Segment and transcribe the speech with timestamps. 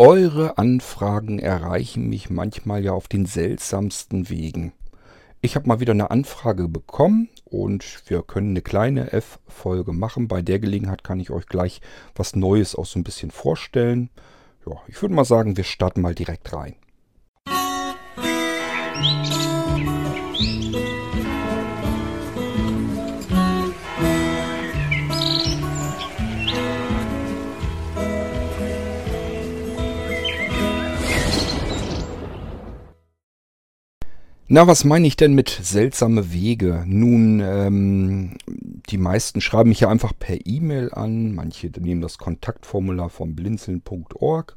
[0.00, 4.72] Eure Anfragen erreichen mich manchmal ja auf den seltsamsten Wegen.
[5.42, 10.26] Ich habe mal wieder eine Anfrage bekommen und wir können eine kleine F-Folge machen.
[10.26, 11.82] Bei der Gelegenheit kann ich euch gleich
[12.14, 14.08] was Neues auch so ein bisschen vorstellen.
[14.66, 16.76] Ja, ich würde mal sagen, wir starten mal direkt rein.
[34.52, 36.82] Na, was meine ich denn mit seltsame Wege?
[36.84, 43.10] Nun, ähm, die meisten schreiben mich ja einfach per E-Mail an, manche nehmen das Kontaktformular
[43.10, 44.56] von blinzeln.org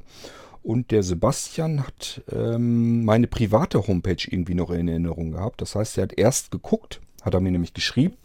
[0.64, 5.60] und der Sebastian hat ähm, meine private Homepage irgendwie noch in Erinnerung gehabt.
[5.60, 8.16] Das heißt, er hat erst geguckt, hat er mir nämlich geschrieben,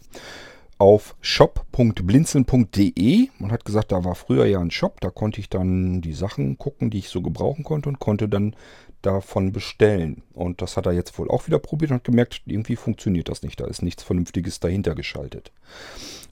[0.76, 6.00] auf shop.blinzeln.de und hat gesagt, da war früher ja ein Shop, da konnte ich dann
[6.00, 8.56] die Sachen gucken, die ich so gebrauchen konnte und konnte dann
[9.02, 10.22] davon bestellen.
[10.32, 13.60] Und das hat er jetzt wohl auch wieder probiert und gemerkt, irgendwie funktioniert das nicht.
[13.60, 15.52] Da ist nichts Vernünftiges dahinter geschaltet.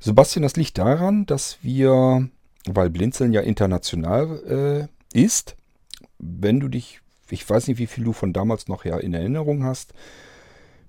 [0.00, 2.28] Sebastian, das liegt daran, dass wir,
[2.66, 5.56] weil Blinzeln ja international äh, ist,
[6.19, 9.64] wenn du dich, ich weiß nicht, wie viel du von damals noch her in Erinnerung
[9.64, 9.92] hast,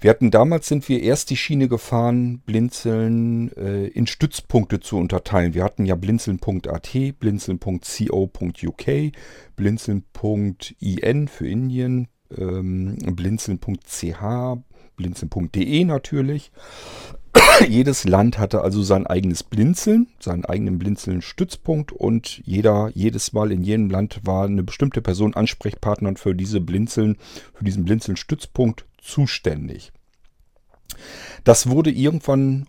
[0.02, 5.54] wir hatten damals sind wir erst die Schiene gefahren, Blinzeln äh, in Stützpunkte zu unterteilen.
[5.54, 8.86] Wir hatten ja blinzeln.at, blinzeln.co.uk,
[9.56, 14.58] blinzeln.in für Indien, ähm, blinzeln.ch,
[14.96, 16.52] blinzeln.de natürlich.
[17.68, 23.64] Jedes Land hatte also sein eigenes Blinzeln, seinen eigenen Blinzeln-Stützpunkt und jeder, jedes Mal in
[23.64, 27.18] jedem Land war eine bestimmte Person Ansprechpartner für diese Blinzeln,
[27.54, 29.92] für diesen Blinzeln-Stützpunkt zuständig.
[31.44, 32.68] Das wurde irgendwann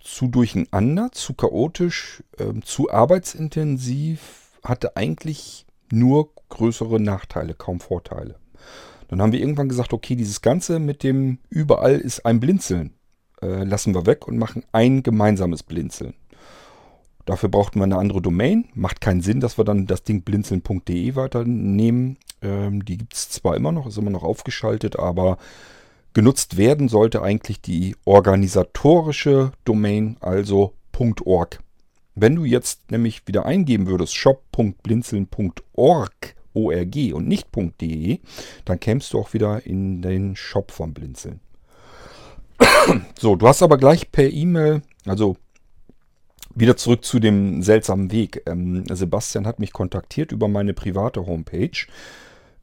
[0.00, 4.20] zu durcheinander, zu chaotisch, äh, zu arbeitsintensiv,
[4.62, 8.36] hatte eigentlich nur größere Nachteile, kaum Vorteile.
[9.08, 12.94] Dann haben wir irgendwann gesagt, okay, dieses Ganze mit dem überall ist ein Blinzeln,
[13.44, 16.14] äh, lassen wir weg und machen ein gemeinsames Blinzeln.
[17.24, 18.66] Dafür brauchten wir eine andere Domain.
[18.74, 22.18] Macht keinen Sinn, dass wir dann das Ding blinzeln.de weiternehmen.
[22.42, 25.38] Ähm, die gibt es zwar immer noch, ist immer noch aufgeschaltet, aber
[26.12, 30.74] genutzt werden sollte eigentlich die organisatorische Domain, also
[31.24, 31.60] .org.
[32.14, 37.48] Wenn du jetzt nämlich wieder eingeben würdest shop.blinzeln.org ORG und nicht
[37.80, 38.20] .de,
[38.64, 41.40] dann kämst du auch wieder in den Shop von Blinzeln.
[43.18, 45.36] so, du hast aber gleich per E-Mail, also
[46.54, 48.42] wieder zurück zu dem seltsamen Weg.
[48.46, 51.86] Ähm, Sebastian hat mich kontaktiert über meine private Homepage.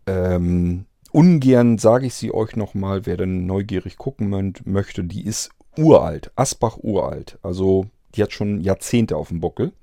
[0.07, 5.03] Ähm, ungern sage ich sie euch nochmal, wer dann neugierig gucken möchte.
[5.03, 7.37] Die ist uralt, Asbach uralt.
[7.41, 9.73] Also die hat schon Jahrzehnte auf dem Buckel.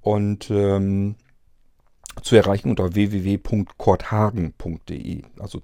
[0.00, 1.16] Und ähm,
[2.22, 5.22] zu erreichen unter www.korthagen.de.
[5.38, 5.60] Also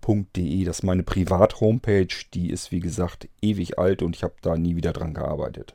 [0.00, 0.64] C-O-R-D-H-A-G-E-N.de.
[0.64, 2.08] Das ist meine Privat-Homepage.
[2.34, 5.74] Die ist wie gesagt ewig alt und ich habe da nie wieder dran gearbeitet.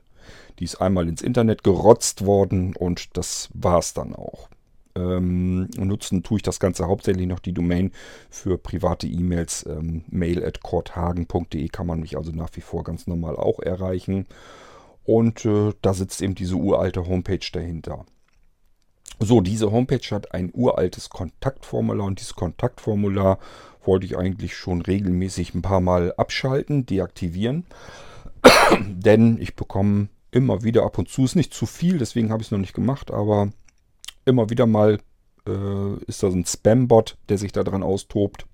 [0.60, 4.50] Die ist einmal ins Internet gerotzt worden und das war es dann auch.
[4.98, 7.92] Ähm, nutzen tue ich das Ganze hauptsächlich noch die Domain
[8.30, 9.66] für private E-Mails.
[9.68, 14.26] Ähm, mail at korthagen.de kann man mich also nach wie vor ganz normal auch erreichen.
[15.04, 18.06] Und äh, da sitzt eben diese uralte Homepage dahinter.
[19.20, 23.40] So, diese Homepage hat ein uraltes Kontaktformular und dieses Kontaktformular
[23.84, 27.66] wollte ich eigentlich schon regelmäßig ein paar Mal abschalten, deaktivieren.
[28.82, 32.48] Denn ich bekomme immer wieder ab und zu, ist nicht zu viel, deswegen habe ich
[32.48, 33.50] es noch nicht gemacht, aber
[34.26, 35.00] immer wieder mal
[35.48, 38.46] äh, ist da so ein Spam-Bot, der sich daran austobt.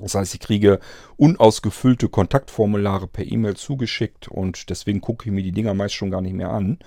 [0.00, 0.78] Das heißt, ich kriege
[1.16, 6.20] unausgefüllte Kontaktformulare per E-Mail zugeschickt und deswegen gucke ich mir die Dinger meist schon gar
[6.20, 6.78] nicht mehr an,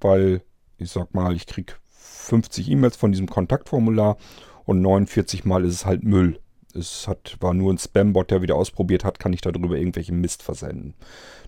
[0.00, 0.42] weil
[0.76, 1.74] ich sag mal, ich kriege
[2.08, 4.16] 50 E-Mails von diesem Kontaktformular
[4.64, 6.40] und 49 Mal ist es halt Müll.
[6.74, 10.42] Es hat, war nur ein Spam-Bot, der wieder ausprobiert hat, kann ich darüber irgendwelchen Mist
[10.42, 10.94] versenden.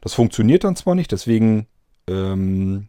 [0.00, 1.66] Das funktioniert dann zwar nicht, deswegen
[2.08, 2.88] ähm,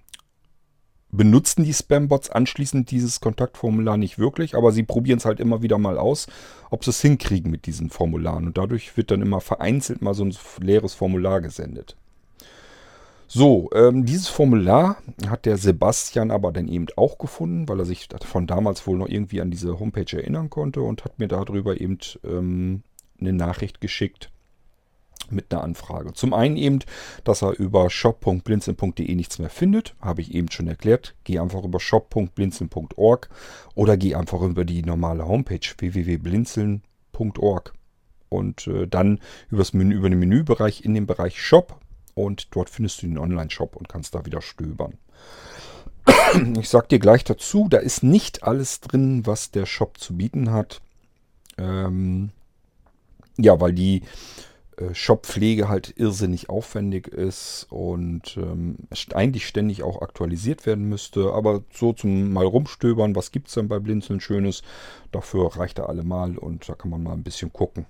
[1.11, 5.77] benutzen die Spambots anschließend dieses Kontaktformular nicht wirklich, aber sie probieren es halt immer wieder
[5.77, 6.27] mal aus,
[6.69, 8.47] ob sie es hinkriegen mit diesen Formularen.
[8.47, 11.97] Und dadurch wird dann immer vereinzelt mal so ein leeres Formular gesendet.
[13.33, 18.09] So, ähm, dieses Formular hat der Sebastian aber dann eben auch gefunden, weil er sich
[18.25, 21.97] von damals wohl noch irgendwie an diese Homepage erinnern konnte und hat mir darüber eben
[22.25, 22.83] ähm,
[23.21, 24.31] eine Nachricht geschickt
[25.29, 26.11] mit einer Anfrage.
[26.11, 26.79] Zum einen eben,
[27.23, 31.15] dass er über shop.blinzeln.de nichts mehr findet, habe ich eben schon erklärt.
[31.23, 33.29] Geh einfach über shop.blinzeln.org
[33.75, 37.73] oder geh einfach über die normale Homepage www.blinzeln.org
[38.27, 41.80] und äh, dann übers Menü, über den Menübereich in dem Bereich Shop
[42.15, 44.97] und dort findest du den Online-Shop und kannst da wieder stöbern.
[46.59, 50.51] Ich sag dir gleich dazu, da ist nicht alles drin, was der Shop zu bieten
[50.51, 50.81] hat.
[51.57, 52.31] Ähm,
[53.37, 54.03] ja, weil die
[54.77, 58.77] äh, Shop-Pflege halt irrsinnig aufwendig ist und ähm,
[59.13, 61.33] eigentlich ständig auch aktualisiert werden müsste.
[61.33, 64.63] Aber so zum mal rumstöbern, was gibt es denn bei Blinzeln Schönes,
[65.11, 67.85] dafür reicht er allemal und da kann man mal ein bisschen gucken.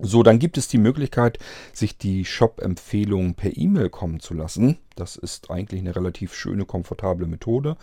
[0.00, 1.38] So, dann gibt es die Möglichkeit,
[1.72, 4.78] sich die Shop-Empfehlungen per E-Mail kommen zu lassen.
[4.96, 7.76] Das ist eigentlich eine relativ schöne, komfortable Methode.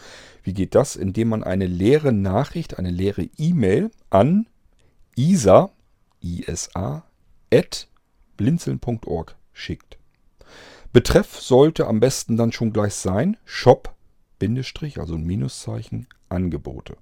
[0.43, 0.97] Wie geht das?
[0.97, 4.47] Indem man eine leere Nachricht, eine leere E-Mail an
[5.15, 5.71] isa,
[6.19, 7.05] isa,
[7.53, 7.87] at
[8.35, 9.97] blinzeln.org schickt.
[10.91, 13.95] Betreff sollte am besten dann schon gleich sein Shop,
[14.39, 16.97] Bindestrich, also ein Minuszeichen, Angebote.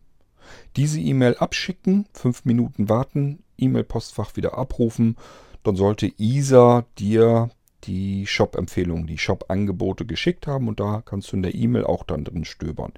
[0.75, 5.17] Diese E-Mail abschicken, fünf Minuten warten, E-Mail-Postfach wieder abrufen,
[5.63, 7.49] dann sollte ISA dir
[7.83, 12.25] die Shop-Empfehlungen, die Shop-Angebote geschickt haben und da kannst du in der E-Mail auch dann
[12.25, 12.93] drin stöbern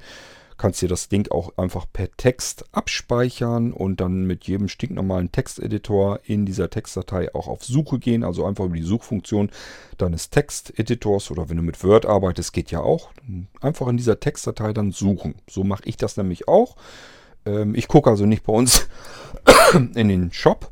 [0.62, 6.20] kannst dir das Ding auch einfach per Text abspeichern und dann mit jedem stinknormalen Texteditor
[6.24, 8.24] in dieser Textdatei auch auf Suche gehen.
[8.24, 9.50] Also einfach über die Suchfunktion
[9.98, 13.10] deines Texteditors oder wenn du mit Word arbeitest, geht ja auch.
[13.60, 15.34] Einfach in dieser Textdatei dann suchen.
[15.50, 16.76] So mache ich das nämlich auch.
[17.46, 18.88] Ähm, ich gucke also nicht bei uns
[19.74, 20.70] in den Shop.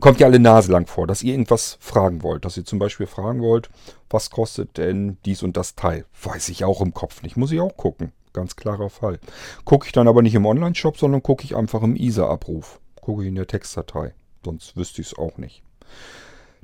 [0.00, 2.44] Kommt ja alle Nase lang vor, dass ihr irgendwas fragen wollt.
[2.44, 3.70] Dass ihr zum Beispiel fragen wollt,
[4.10, 6.04] was kostet denn dies und das Teil?
[6.22, 7.36] Weiß ich auch im Kopf nicht.
[7.36, 8.12] Muss ich auch gucken.
[8.32, 9.20] Ganz klarer Fall.
[9.64, 12.80] Gucke ich dann aber nicht im Online-Shop, sondern gucke ich einfach im ISA-Abruf.
[13.00, 14.12] Gucke ich in der Textdatei.
[14.44, 15.62] Sonst wüsste ich es auch nicht.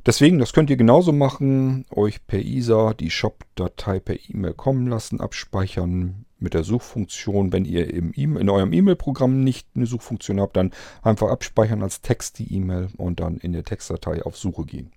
[0.05, 1.85] Deswegen, das könnt ihr genauso machen.
[1.95, 7.53] Euch per ISA die Shop-Datei per E-Mail kommen lassen, abspeichern mit der Suchfunktion.
[7.53, 10.73] Wenn ihr im e in eurem E-Mail-Programm nicht eine Suchfunktion habt, dann
[11.03, 14.93] einfach abspeichern als Text die E-Mail und dann in der Textdatei auf Suche gehen.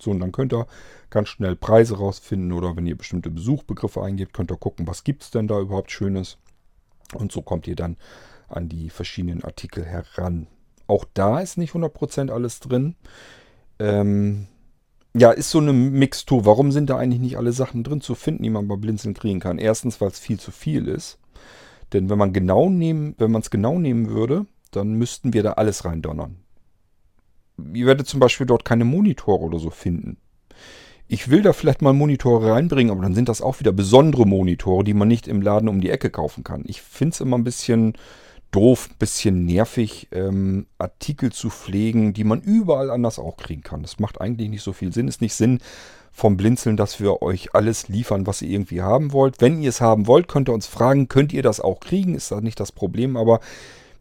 [0.00, 0.66] So, und dann könnt ihr
[1.10, 5.22] ganz schnell Preise rausfinden oder wenn ihr bestimmte Besuchbegriffe eingebt, könnt ihr gucken, was gibt
[5.22, 6.38] es denn da überhaupt Schönes.
[7.14, 7.96] Und so kommt ihr dann
[8.48, 10.48] an die verschiedenen Artikel heran.
[10.86, 12.96] Auch da ist nicht 100% alles drin.
[13.78, 14.48] Ähm,
[15.16, 16.46] ja, ist so eine Mixtur.
[16.46, 19.40] Warum sind da eigentlich nicht alle Sachen drin zu finden, die man bei Blinzeln kriegen
[19.40, 19.58] kann?
[19.58, 21.18] Erstens, weil es viel zu viel ist.
[21.92, 25.52] Denn wenn man genau nehmen, wenn man es genau nehmen würde, dann müssten wir da
[25.52, 26.42] alles reindonnern
[27.74, 30.18] ihr werdet zum Beispiel dort keine Monitore oder so finden.
[31.08, 34.84] Ich will da vielleicht mal Monitore reinbringen, aber dann sind das auch wieder besondere Monitore,
[34.84, 36.62] die man nicht im Laden um die Ecke kaufen kann.
[36.66, 37.94] Ich finde es immer ein bisschen
[38.52, 43.82] doof, ein bisschen nervig, ähm, Artikel zu pflegen, die man überall anders auch kriegen kann.
[43.82, 45.08] Das macht eigentlich nicht so viel Sinn.
[45.08, 45.58] Ist nicht Sinn
[46.12, 49.40] vom Blinzeln, dass wir euch alles liefern, was ihr irgendwie haben wollt.
[49.40, 52.30] Wenn ihr es haben wollt, könnt ihr uns fragen, könnt ihr das auch kriegen, ist
[52.30, 53.40] das nicht das Problem, aber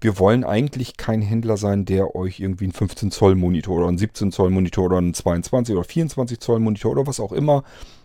[0.02, 4.00] wir wollen eigentlich kein Händler sein, der euch irgendwie einen 15 Zoll Monitor oder einen
[4.00, 7.64] 17 Zoll Monitor oder einen 22 oder 24 Zoll Monitor oder was auch immer,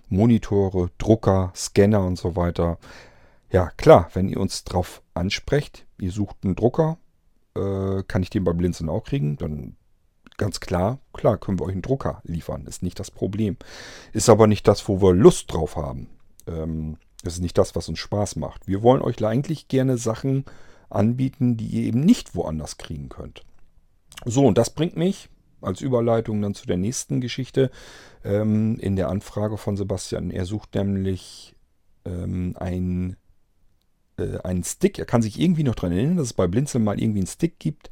[0.08, 2.78] Monitore, Drucker, Scanner und so weiter.
[3.56, 6.98] Ja, klar, wenn ihr uns drauf ansprecht, ihr sucht einen Drucker,
[7.54, 9.76] äh, kann ich den bei Blinzeln auch kriegen, dann
[10.36, 13.56] ganz klar, klar können wir euch einen Drucker liefern, ist nicht das Problem.
[14.12, 16.10] Ist aber nicht das, wo wir Lust drauf haben.
[16.46, 18.68] Ähm, das ist nicht das, was uns Spaß macht.
[18.68, 20.44] Wir wollen euch eigentlich gerne Sachen
[20.90, 23.42] anbieten, die ihr eben nicht woanders kriegen könnt.
[24.26, 25.30] So, und das bringt mich
[25.62, 27.70] als Überleitung dann zu der nächsten Geschichte
[28.22, 30.30] ähm, in der Anfrage von Sebastian.
[30.30, 31.56] Er sucht nämlich
[32.04, 33.16] ähm, ein,
[34.18, 34.98] äh, einen Stick.
[34.98, 37.58] Er kann sich irgendwie noch daran erinnern, dass es bei Blinzeln mal irgendwie einen Stick
[37.58, 37.90] gibt,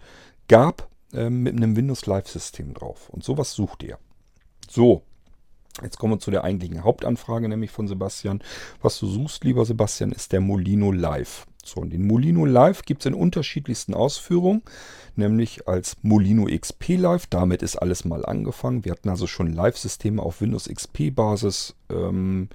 [0.48, 3.08] gab ähm, mit einem Windows Live System drauf.
[3.10, 3.98] Und sowas sucht er.
[4.68, 5.02] So,
[5.82, 8.42] Jetzt kommen wir zu der eigentlichen Hauptanfrage, nämlich von Sebastian.
[8.80, 11.46] Was du suchst, lieber Sebastian, ist der Molino Live.
[11.64, 14.62] So, und den Molino Live gibt es in unterschiedlichsten Ausführungen,
[15.16, 17.26] nämlich als Molino XP Live.
[17.26, 18.84] Damit ist alles mal angefangen.
[18.84, 21.74] Wir hatten also schon Live-Systeme auf Windows XP-Basis.
[21.90, 22.50] Ähm,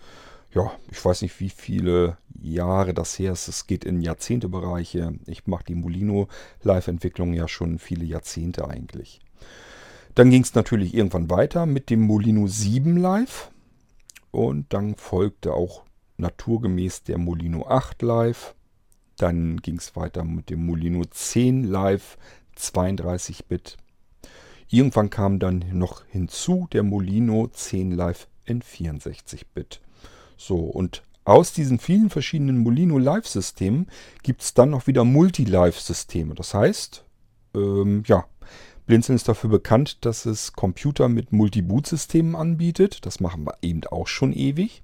[0.53, 3.47] ja, ich weiß nicht, wie viele Jahre das her ist.
[3.47, 5.13] Es geht in Jahrzehntebereiche.
[5.27, 6.27] Ich mache die Molino
[6.63, 9.19] Live-Entwicklung ja schon viele Jahrzehnte eigentlich.
[10.15, 13.51] Dann ging es natürlich irgendwann weiter mit dem Molino 7 Live.
[14.31, 15.83] Und dann folgte auch
[16.17, 18.55] naturgemäß der Molino 8 Live.
[19.17, 22.17] Dann ging es weiter mit dem Molino 10 Live
[22.57, 23.77] 32-Bit.
[24.69, 29.81] Irgendwann kam dann noch hinzu der Molino 10 Live in 64-Bit.
[30.39, 33.87] So, und aus diesen vielen verschiedenen Molino Live-Systemen
[34.23, 36.33] gibt es dann noch wieder Multi-Live-Systeme.
[36.33, 37.03] Das heißt,
[37.55, 38.25] ähm, ja,
[38.87, 43.05] Blinzeln ist dafür bekannt, dass es Computer mit Multi-Boot-Systemen anbietet.
[43.05, 44.81] Das machen wir eben auch schon ewig.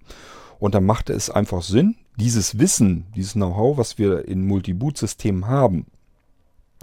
[0.59, 5.85] Und dann machte es einfach Sinn, dieses Wissen, dieses Know-how, was wir in Multi-Boot-Systemen haben,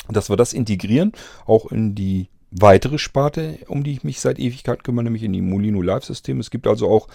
[0.09, 1.13] dass wir das integrieren,
[1.47, 5.43] auch in die weitere Sparte, um die ich mich seit Ewigkeit kümmere, nämlich in die
[5.43, 6.41] Molino Live-Systeme.
[6.41, 7.09] Es gibt also auch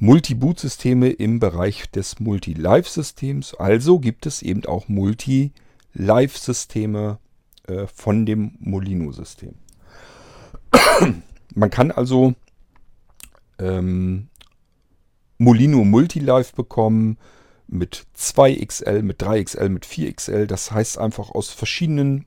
[0.00, 3.54] Multi-Boot-Systeme im Bereich des Multi-Live-Systems.
[3.54, 7.18] Also gibt es eben auch Multi-Live-Systeme
[7.66, 9.54] äh, von dem Molino-System.
[11.54, 12.34] Man kann also
[13.58, 14.28] ähm,
[15.38, 17.18] Molino Multi-Live bekommen
[17.66, 20.46] mit 2XL, mit 3XL, mit 4XL.
[20.46, 22.26] Das heißt einfach aus verschiedenen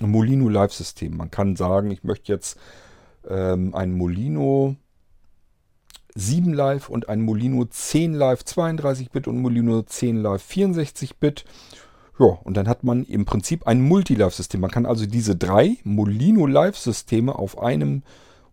[0.00, 1.18] Molino Live-Systemen.
[1.18, 2.58] Man kann sagen, ich möchte jetzt
[3.28, 4.76] ähm, ein Molino
[6.16, 11.44] 7 Live und ein Molino 10 Live 32-Bit und Molino 10 Live 64-Bit.
[12.18, 14.60] Ja, und dann hat man im Prinzip ein Multi-Live-System.
[14.60, 18.02] Man kann also diese drei Molino Live-Systeme auf einem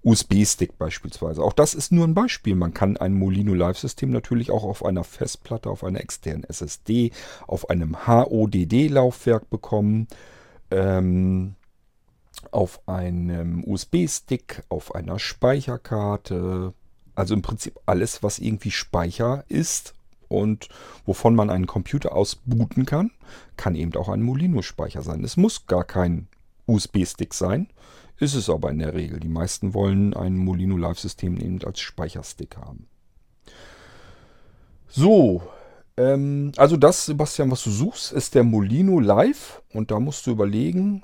[0.03, 1.41] USB-Stick beispielsweise.
[1.41, 2.55] Auch das ist nur ein Beispiel.
[2.55, 7.11] Man kann ein Molino Live-System natürlich auch auf einer Festplatte, auf einer externen SSD,
[7.47, 10.07] auf einem HODD-Laufwerk bekommen,
[10.69, 11.55] ähm,
[12.51, 16.73] auf einem USB-Stick, auf einer Speicherkarte,
[17.15, 19.93] also im Prinzip alles, was irgendwie Speicher ist
[20.27, 20.69] und
[21.05, 23.11] wovon man einen Computer aus booten kann,
[23.57, 25.23] kann eben auch ein Molino-Speicher sein.
[25.23, 26.27] Es muss gar kein
[26.65, 27.67] USB-Stick sein,
[28.17, 29.19] ist es aber in der Regel.
[29.19, 32.87] Die meisten wollen ein Molino Live-System eben als Speicherstick haben.
[34.87, 35.43] So,
[35.97, 40.31] ähm, also das, Sebastian, was du suchst, ist der Molino Live und da musst du
[40.31, 41.03] überlegen,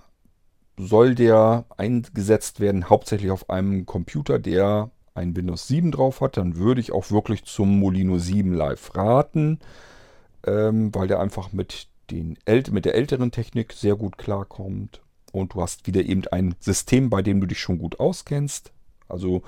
[0.78, 4.90] soll der eingesetzt werden hauptsächlich auf einem Computer, der
[5.20, 9.60] ein Windows 7 drauf hat, dann würde ich auch wirklich zum Molino 7 Live raten,
[10.46, 12.38] ähm, weil der einfach mit, den
[12.72, 15.02] mit der älteren Technik sehr gut klarkommt.
[15.32, 18.72] Und du hast wieder eben ein System, bei dem du dich schon gut auskennst.
[19.08, 19.44] Also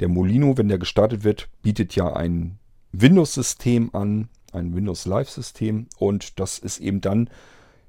[0.00, 2.58] der Molino, wenn der gestartet wird, bietet ja ein
[2.92, 5.86] Windows-System an, ein Windows Live-System.
[5.98, 7.30] Und das ist eben dann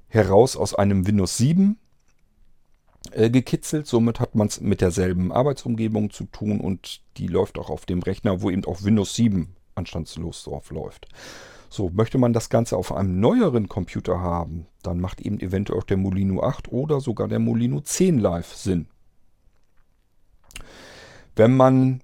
[0.09, 1.77] heraus aus einem Windows 7
[3.11, 3.87] äh, gekitzelt.
[3.87, 8.01] Somit hat man es mit derselben Arbeitsumgebung zu tun und die läuft auch auf dem
[8.01, 11.07] Rechner, wo eben auch Windows 7 anstandslos drauf läuft.
[11.69, 15.85] So, möchte man das Ganze auf einem neueren Computer haben, dann macht eben eventuell auch
[15.85, 18.87] der Molino 8 oder sogar der Molino 10 Live Sinn.
[21.35, 22.01] Wenn man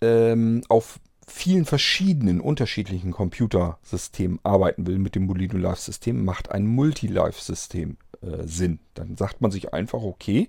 [0.00, 0.98] ähm, auf
[1.30, 8.46] vielen verschiedenen unterschiedlichen Computersystemen arbeiten will mit dem Molino Live System, macht ein Multi-Live-System äh,
[8.46, 8.80] Sinn.
[8.94, 10.48] Dann sagt man sich einfach, okay,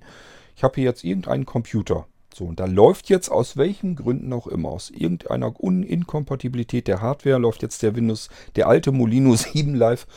[0.56, 2.08] ich habe hier jetzt irgendeinen Computer.
[2.34, 7.38] So, und da läuft jetzt aus welchen Gründen auch immer, aus irgendeiner Uninkompatibilität der Hardware,
[7.38, 10.08] läuft jetzt der Windows, der alte Molino 7 Live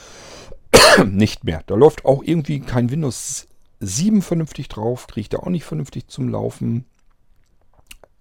[1.07, 1.63] nicht mehr.
[1.67, 3.49] Da läuft auch irgendwie kein Windows
[3.81, 6.85] 7 vernünftig drauf, kriegt er auch nicht vernünftig zum Laufen.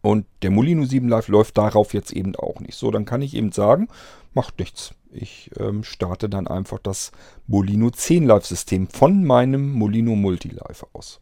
[0.02, 2.76] Und der Molino 7 Live läuft darauf jetzt eben auch nicht.
[2.76, 3.88] So, dann kann ich eben sagen,
[4.34, 4.96] macht nichts.
[5.14, 7.12] Ich ähm, starte dann einfach das
[7.48, 11.20] Molino 10 Live-System von meinem Molino Multi-Live aus.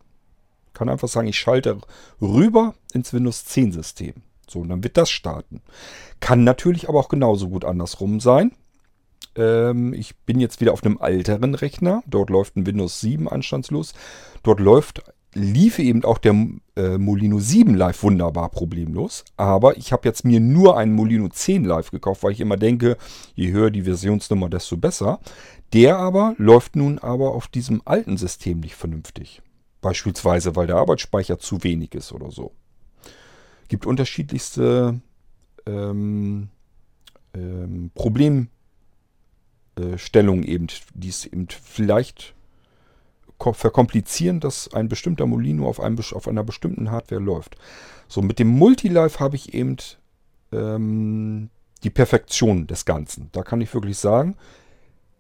[0.73, 1.79] Kann einfach sagen, ich schalte
[2.21, 4.13] rüber ins Windows 10 System.
[4.47, 5.61] So, und dann wird das starten.
[6.19, 8.53] Kann natürlich aber auch genauso gut andersrum sein.
[9.35, 12.03] Ähm, ich bin jetzt wieder auf einem älteren Rechner.
[12.07, 13.93] Dort läuft ein Windows 7 anstandslos.
[14.43, 16.35] Dort läuft lief eben auch der
[16.75, 19.23] äh, Molino 7 Live wunderbar problemlos.
[19.37, 22.97] Aber ich habe jetzt mir nur einen Molino 10 Live gekauft, weil ich immer denke,
[23.35, 25.19] je höher die Versionsnummer, desto besser.
[25.73, 29.41] Der aber läuft nun aber auf diesem alten System nicht vernünftig.
[29.79, 32.51] Beispielsweise, weil der Arbeitsspeicher zu wenig ist oder so.
[33.69, 34.99] Gibt unterschiedlichste
[35.65, 36.49] ähm,
[37.33, 38.51] ähm, Problemstellungen
[40.43, 42.35] eben, die es eben vielleicht
[43.53, 47.55] verkomplizieren, dass ein bestimmter Molino auf, einem, auf einer bestimmten Hardware läuft.
[48.07, 49.77] So, mit dem Multilife habe ich eben
[50.51, 51.49] ähm,
[51.83, 53.29] die Perfektion des Ganzen.
[53.31, 54.35] Da kann ich wirklich sagen,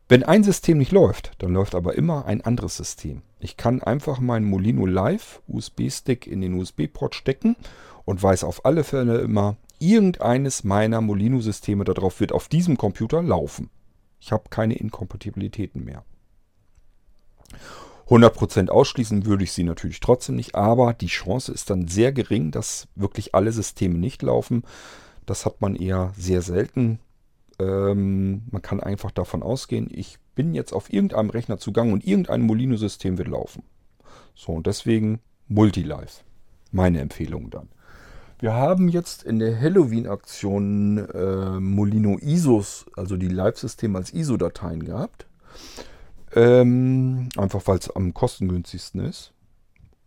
[0.09, 3.21] wenn ein System nicht läuft, dann läuft aber immer ein anderes System.
[3.39, 7.55] Ich kann einfach meinen Molino Live USB-Stick in den USB-Port stecken
[8.03, 13.69] und weiß auf alle Fälle immer, irgendeines meiner Molino-Systeme darauf wird auf diesem Computer laufen.
[14.19, 16.03] Ich habe keine Inkompatibilitäten mehr.
[18.11, 22.51] 100% ausschließen würde ich sie natürlich trotzdem nicht, aber die Chance ist dann sehr gering,
[22.51, 24.63] dass wirklich alle Systeme nicht laufen.
[25.25, 26.99] Das hat man eher sehr selten.
[27.57, 32.41] Ähm, man kann einfach davon ausgehen, ich bin jetzt auf irgendeinem Rechner zugange und irgendein
[32.41, 33.63] Molino-System wird laufen.
[34.35, 36.23] So, und deswegen Multilife.
[36.73, 37.69] Meine Empfehlung dann.
[38.39, 45.27] Wir haben jetzt in der Halloween-Aktion äh, Molino ISOs, also die Live-Systeme als ISO-Dateien gehabt.
[46.35, 49.33] Ähm, einfach weil es am kostengünstigsten ist.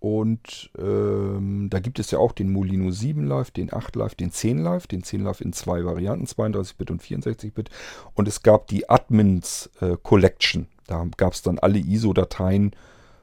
[0.00, 4.31] Und ähm, da gibt es ja auch den Molino 7 Live, den 8 Live, den
[4.31, 7.71] 10 Live, den 10 Live in zwei Varianten, 32-Bit und 64-Bit.
[8.12, 10.66] Und es gab die Admins äh, Collection.
[10.87, 12.73] Da gab es dann alle ISO-Dateien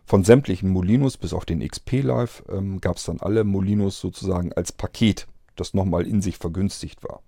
[0.05, 2.43] von sämtlichen Molinos bis auf den XP Live.
[2.49, 7.21] Ähm, gab es dann alle Molinos sozusagen als Paket das nochmal in sich vergünstigt war.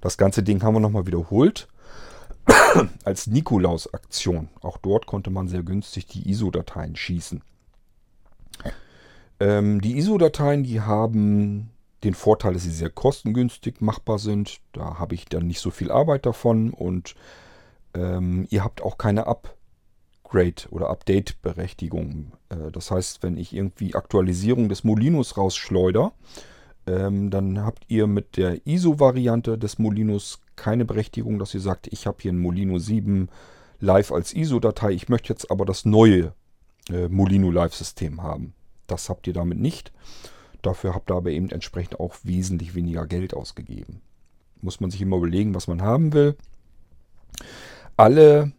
[0.00, 1.68] Das ganze Ding haben wir nochmal wiederholt
[3.04, 4.48] als Nikolaus-Aktion.
[4.60, 7.42] Auch dort konnte man sehr günstig die ISO-Dateien schießen.
[9.40, 11.70] Ähm, die ISO-Dateien, die haben
[12.04, 14.60] den Vorteil, dass sie sehr kostengünstig machbar sind.
[14.72, 17.14] Da habe ich dann nicht so viel Arbeit davon und
[17.94, 22.32] ähm, ihr habt auch keine Upgrade- oder Update-Berechtigung.
[22.48, 26.12] Äh, das heißt, wenn ich irgendwie Aktualisierung des Molinos rausschleuder,
[26.86, 32.06] ähm, dann habt ihr mit der ISO-Variante des Molinos keine Berechtigung, dass ihr sagt, ich
[32.06, 33.28] habe hier ein Molino 7
[33.80, 36.32] live als ISO-Datei, ich möchte jetzt aber das neue
[36.88, 38.54] äh, Molino Live-System haben.
[38.86, 39.92] Das habt ihr damit nicht.
[40.62, 44.00] Dafür habt ihr aber eben entsprechend auch wesentlich weniger Geld ausgegeben.
[44.62, 46.36] Muss man sich immer überlegen, was man haben will.
[47.96, 48.52] Alle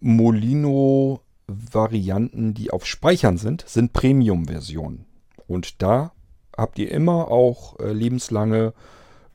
[0.00, 5.04] Molino-Varianten, die auf Speichern sind, sind Premium-Versionen.
[5.46, 6.12] Und da
[6.56, 8.72] habt ihr immer auch äh, lebenslange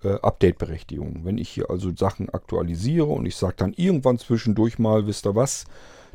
[0.04, 1.22] äh, Update-Berechtigung.
[1.24, 5.36] Wenn ich hier also Sachen aktualisiere und ich sage dann irgendwann zwischendurch mal, wisst ihr
[5.36, 5.66] was,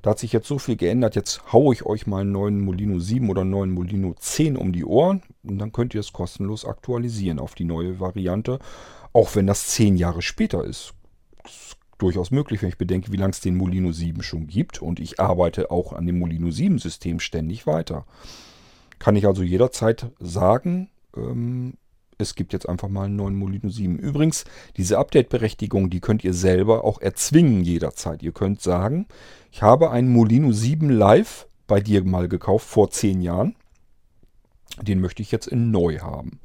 [0.02, 2.99] da hat sich jetzt so viel geändert, jetzt haue ich euch mal einen neuen Molino
[2.99, 6.66] 7 oder einen neuen Molino 10 um die Ohren und dann könnt ihr es kostenlos
[6.66, 8.58] aktualisieren auf die neue Variante,
[9.14, 10.92] auch wenn das zehn Jahre später ist.
[11.44, 15.00] ist durchaus möglich, wenn ich bedenke, wie lange es den Molino 7 schon gibt und
[15.00, 18.04] ich arbeite auch an dem Molino 7 System ständig weiter.
[18.99, 21.75] Kann ich also jederzeit sagen, ähm,
[22.18, 23.99] es gibt jetzt einfach mal einen neuen Molino 7.
[23.99, 24.44] Übrigens,
[24.76, 28.23] diese Update-Berechtigung, die könnt ihr selber auch erzwingen jederzeit.
[28.23, 29.06] Ihr könnt sagen,
[29.50, 33.56] ich habe einen Molino 7 live bei dir mal gekauft vor 10 Jahren.
[34.80, 36.40] Den möchte ich jetzt in neu haben.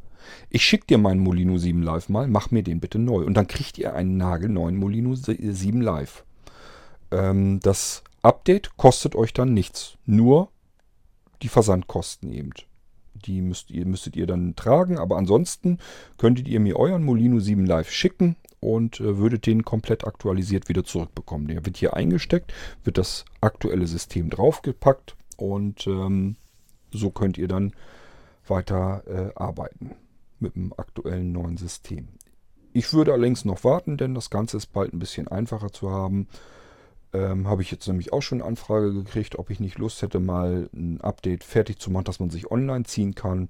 [0.49, 3.23] Ich schicke dir meinen Molino 7 live mal, mach mir den bitte neu.
[3.23, 6.23] Und dann kriegt ihr einen nagelneuen Molino 7 live.
[7.11, 9.97] Ähm, das Update kostet euch dann nichts.
[10.05, 10.49] Nur
[11.41, 12.51] die Versandkosten eben.
[13.25, 14.97] Die müsst ihr, müsstet ihr dann tragen.
[14.97, 15.77] Aber ansonsten
[16.17, 20.83] könntet ihr mir euren Molino 7 Live schicken und äh, würdet den komplett aktualisiert wieder
[20.83, 21.47] zurückbekommen.
[21.47, 26.35] Der wird hier eingesteckt, wird das aktuelle System draufgepackt und ähm,
[26.91, 27.73] so könnt ihr dann
[28.47, 29.91] weiter äh, arbeiten
[30.39, 32.07] mit dem aktuellen neuen System.
[32.73, 36.27] Ich würde allerdings noch warten, denn das Ganze ist bald ein bisschen einfacher zu haben.
[37.13, 40.19] Ähm, Habe ich jetzt nämlich auch schon eine Anfrage gekriegt, ob ich nicht Lust hätte,
[40.19, 43.49] mal ein Update fertig zu machen, dass man sich online ziehen kann.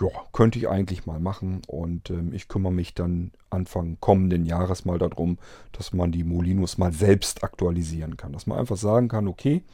[0.00, 4.84] Ja, könnte ich eigentlich mal machen und ähm, ich kümmere mich dann Anfang kommenden Jahres
[4.84, 5.38] mal darum,
[5.72, 8.32] dass man die Molinos mal selbst aktualisieren kann.
[8.32, 9.64] Dass man einfach sagen kann, okay,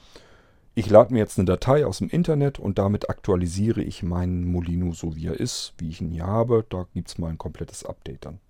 [0.75, 4.93] ich lade mir jetzt eine Datei aus dem Internet und damit aktualisiere ich meinen Molino
[4.93, 6.65] so wie er ist, wie ich ihn hier habe.
[6.69, 8.41] Da gibt es mal ein komplettes Update dann.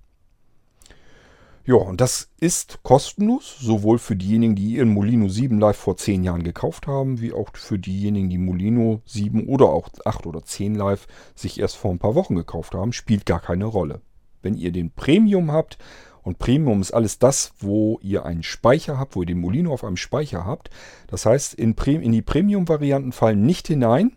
[1.67, 6.23] Ja, und das ist kostenlos, sowohl für diejenigen, die ihren Molino 7 live vor 10
[6.23, 10.75] Jahren gekauft haben, wie auch für diejenigen, die Molino 7 oder auch 8 oder 10
[10.75, 14.03] live sich erst vor ein paar Wochen gekauft haben, spielt gar keine Rolle.
[14.43, 15.79] Wenn ihr den Premium habt,
[16.23, 19.85] und Premium ist alles das, wo ihr einen Speicher habt, wo ihr den Molino auf
[19.85, 20.71] einem Speicher habt.
[21.07, 24.13] Das heißt, in, in die Premium-Varianten fallen nicht hinein,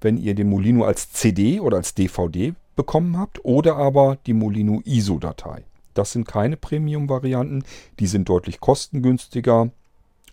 [0.00, 4.82] wenn ihr den Molino als CD oder als DVD bekommen habt oder aber die Molino
[4.84, 5.64] ISO-Datei.
[5.98, 7.64] Das sind keine Premium-Varianten.
[7.98, 9.70] Die sind deutlich kostengünstiger,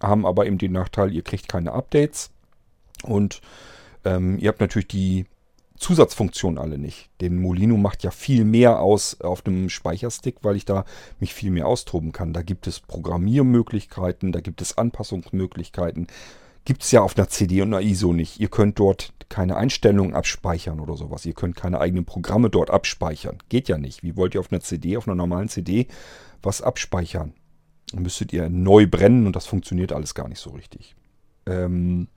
[0.02, 2.32] haben aber eben den Nachteil, ihr kriegt keine Updates.
[3.04, 3.42] Und
[4.06, 5.26] ähm, ihr habt natürlich die
[5.78, 7.10] Zusatzfunktionen alle nicht.
[7.20, 10.86] Den Molino macht ja viel mehr aus auf dem Speicherstick, weil ich da
[11.20, 12.32] mich viel mehr austoben kann.
[12.32, 16.08] Da gibt es Programmiermöglichkeiten, da gibt es Anpassungsmöglichkeiten.
[16.66, 18.40] Gibt es ja auf einer CD und einer ISO nicht.
[18.40, 21.26] Ihr könnt dort keine Einstellungen abspeichern oder sowas.
[21.26, 23.40] Ihr könnt keine eigenen Programme dort abspeichern.
[23.50, 24.04] Geht ja nicht.
[24.04, 25.88] Wie wollt ihr auf einer CD, auf einer normalen CD
[26.42, 27.34] was abspeichern?
[27.92, 30.96] Dann müsstet ihr neu brennen und das funktioniert alles gar nicht so richtig.
[31.46, 32.08] Ähm,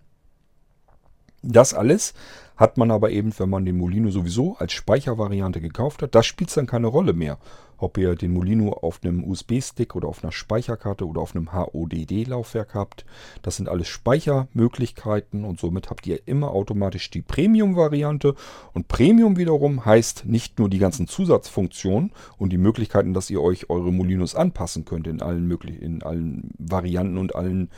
[1.43, 2.15] das alles
[2.57, 6.57] hat man aber eben, wenn man den Molino sowieso als Speichervariante gekauft hat, das spielt
[6.57, 7.39] dann keine Rolle mehr.
[7.79, 12.75] Ob ihr den Molino auf einem USB-Stick oder auf einer Speicherkarte oder auf einem HODD-Laufwerk
[12.75, 13.05] habt,
[13.43, 18.35] das sind alles Speichermöglichkeiten und somit habt ihr immer automatisch die Premium-Variante.
[18.73, 23.69] Und Premium wiederum heißt nicht nur die ganzen Zusatzfunktionen und die Möglichkeiten, dass ihr euch
[23.69, 27.69] eure Molinos anpassen könnt in allen möglichen, in allen Varianten und allen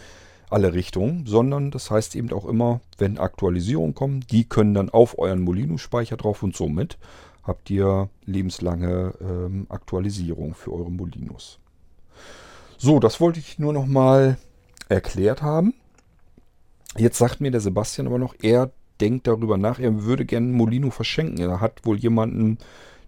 [0.50, 5.18] alle Richtungen, sondern das heißt eben auch immer, wenn Aktualisierungen kommen, die können dann auf
[5.18, 6.98] euren Molino-Speicher drauf und somit
[7.42, 11.58] habt ihr lebenslange ähm, Aktualisierung für eure Molinos.
[12.76, 14.38] So, das wollte ich nur noch mal
[14.88, 15.74] erklärt haben.
[16.96, 20.90] Jetzt sagt mir der Sebastian aber noch, er denkt darüber nach, er würde gerne Molino
[20.90, 21.38] verschenken.
[21.38, 22.58] Er hat wohl jemanden,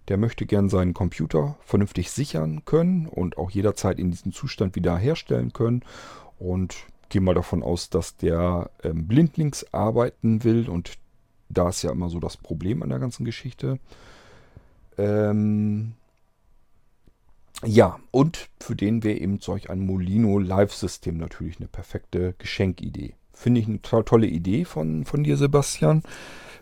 [0.07, 4.97] der möchte gern seinen Computer vernünftig sichern können und auch jederzeit in diesem Zustand wieder
[4.97, 5.83] herstellen können.
[6.39, 6.75] Und
[7.11, 10.93] gehe mal davon aus, dass der ähm, blindlings arbeiten will und
[11.49, 13.77] da ist ja immer so das Problem an der ganzen Geschichte.
[14.97, 15.93] Ähm,
[17.63, 23.13] Ja, und für den wäre eben solch ein Molino Live-System natürlich eine perfekte Geschenkidee.
[23.33, 26.01] Finde ich eine to tolle Idee von, von dir, Sebastian.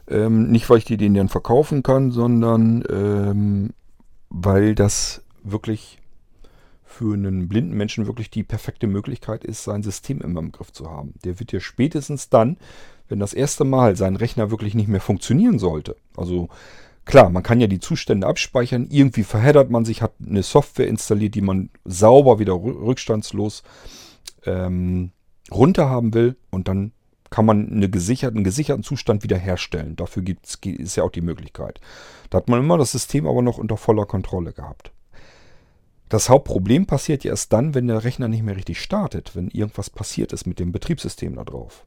[0.10, 3.70] Ähm, nicht, weil ich dir den dann verkaufen kann, sondern ähm,
[4.30, 5.99] weil das wirklich
[6.90, 10.90] für einen blinden Menschen wirklich die perfekte Möglichkeit ist, sein System immer im Griff zu
[10.90, 11.14] haben.
[11.24, 12.58] Der wird dir spätestens dann,
[13.08, 16.50] wenn das erste Mal sein Rechner wirklich nicht mehr funktionieren sollte, also
[17.06, 18.86] Klar, man kann ja die Zustände abspeichern.
[18.92, 23.64] Irgendwie verheddert man sich, hat eine Software installiert, die man sauber wieder rückstandslos
[24.46, 25.10] ähm,
[25.50, 26.36] runter haben will.
[26.52, 26.92] Und dann
[27.32, 29.96] kann man eine gesicherten, einen gesicherten Zustand wiederherstellen.
[29.96, 31.82] Dafür gibt's, ist ja auch die Möglichkeit.
[32.30, 34.92] Da hat man immer das System aber noch unter voller Kontrolle gehabt.
[36.10, 39.92] Das Hauptproblem passiert ja erst dann, wenn der Rechner nicht mehr richtig startet, wenn irgendwas
[39.92, 41.86] passiert ist mit dem Betriebssystem da drauf.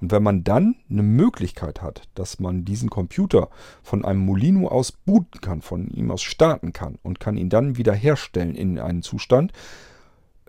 [0.00, 3.48] Und wenn man dann eine Möglichkeit hat, dass man diesen Computer
[3.82, 7.78] von einem Molino aus booten kann, von ihm aus starten kann und kann ihn dann
[7.78, 9.52] wieder herstellen in einen Zustand,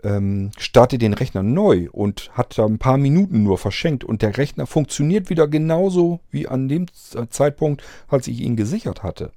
[0.02, 4.36] ähm, startet den Rechner neu und hat da ein paar Minuten nur verschenkt und der
[4.36, 6.86] Rechner funktioniert wieder genauso wie an dem
[7.30, 9.32] Zeitpunkt, als ich ihn gesichert hatte.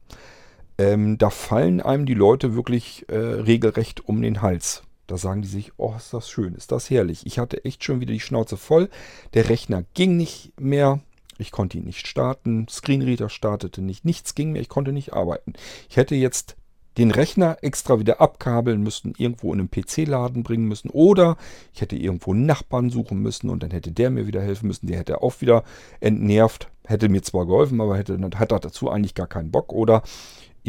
[0.80, 4.84] Ähm, da fallen einem die Leute wirklich äh, regelrecht um den Hals.
[5.08, 7.26] Da sagen die sich, oh, ist das schön, ist das herrlich.
[7.26, 8.90] Ich hatte echt schon wieder die Schnauze voll.
[9.34, 11.02] Der Rechner ging nicht mehr.
[11.38, 12.66] Ich konnte ihn nicht starten.
[12.70, 14.06] Screenreader startete nicht.
[14.06, 14.62] Nichts ging mehr.
[14.62, 15.54] Ich konnte nicht arbeiten.
[15.90, 16.56] Ich hätte jetzt
[16.98, 21.38] den Rechner extra wieder abkabeln müssen, irgendwo in einen PC-Laden bringen müssen oder
[21.74, 24.88] ich hätte irgendwo einen Nachbarn suchen müssen und dann hätte der mir wieder helfen müssen.
[24.88, 25.64] Der hätte auch wieder
[26.00, 30.04] entnervt, hätte mir zwar geholfen, aber hätte, hat dazu eigentlich gar keinen Bock oder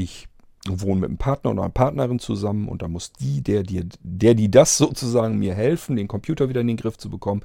[0.03, 0.29] ich
[0.67, 4.35] wohne mit einem Partner oder einer Partnerin zusammen und da muss die, der, die, der,
[4.35, 7.43] die das sozusagen mir helfen, den Computer wieder in den Griff zu bekommen.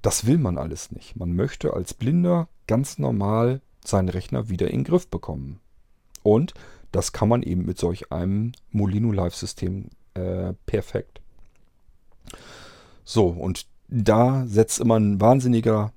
[0.00, 1.16] Das will man alles nicht.
[1.16, 5.60] Man möchte als Blinder ganz normal seinen Rechner wieder in den Griff bekommen.
[6.22, 6.54] Und
[6.92, 11.20] das kann man eben mit solch einem Molino Live-System äh, perfekt.
[13.04, 15.92] So, und da setzt immer ein wahnsinniger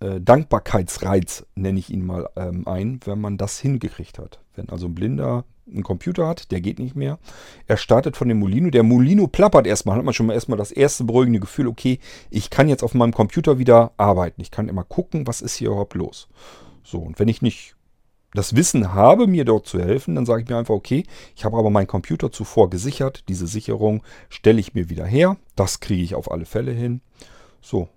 [0.00, 4.40] äh, Dankbarkeitsreiz, nenne ich ihn mal, ähm, ein, wenn man das hingekriegt hat.
[4.54, 7.18] Wenn also ein Blinder einen Computer hat, der geht nicht mehr.
[7.66, 8.70] Er startet von dem Molino.
[8.70, 12.50] Der Molino plappert erstmal, hat man schon mal erstmal das erste beruhigende Gefühl, okay, ich
[12.50, 14.40] kann jetzt auf meinem Computer wieder arbeiten.
[14.40, 16.28] Ich kann immer gucken, was ist hier überhaupt los.
[16.82, 17.76] So, und wenn ich nicht
[18.32, 21.04] das Wissen habe, mir dort zu helfen, dann sage ich mir einfach, okay,
[21.36, 23.24] ich habe aber meinen Computer zuvor gesichert.
[23.28, 25.36] Diese Sicherung stelle ich mir wieder her.
[25.56, 27.00] Das kriege ich auf alle Fälle hin.
[27.60, 27.88] So.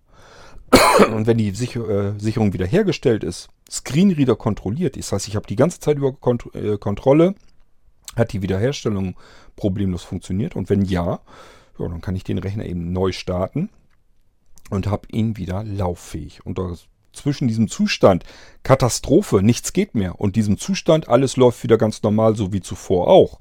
[1.14, 5.80] Und wenn die äh, Sicherung wiederhergestellt ist, Screenreader kontrolliert, das heißt, ich habe die ganze
[5.80, 6.16] Zeit über
[6.54, 7.36] äh, Kontrolle,
[8.16, 9.16] hat die Wiederherstellung
[9.56, 10.56] problemlos funktioniert?
[10.56, 11.20] Und wenn ja,
[11.80, 13.70] ja, dann kann ich den Rechner eben neu starten
[14.70, 16.46] und habe ihn wieder lauffähig.
[16.46, 16.60] Und
[17.12, 18.24] zwischen diesem Zustand
[18.64, 23.08] Katastrophe, nichts geht mehr und diesem Zustand, alles läuft wieder ganz normal, so wie zuvor
[23.08, 23.40] auch,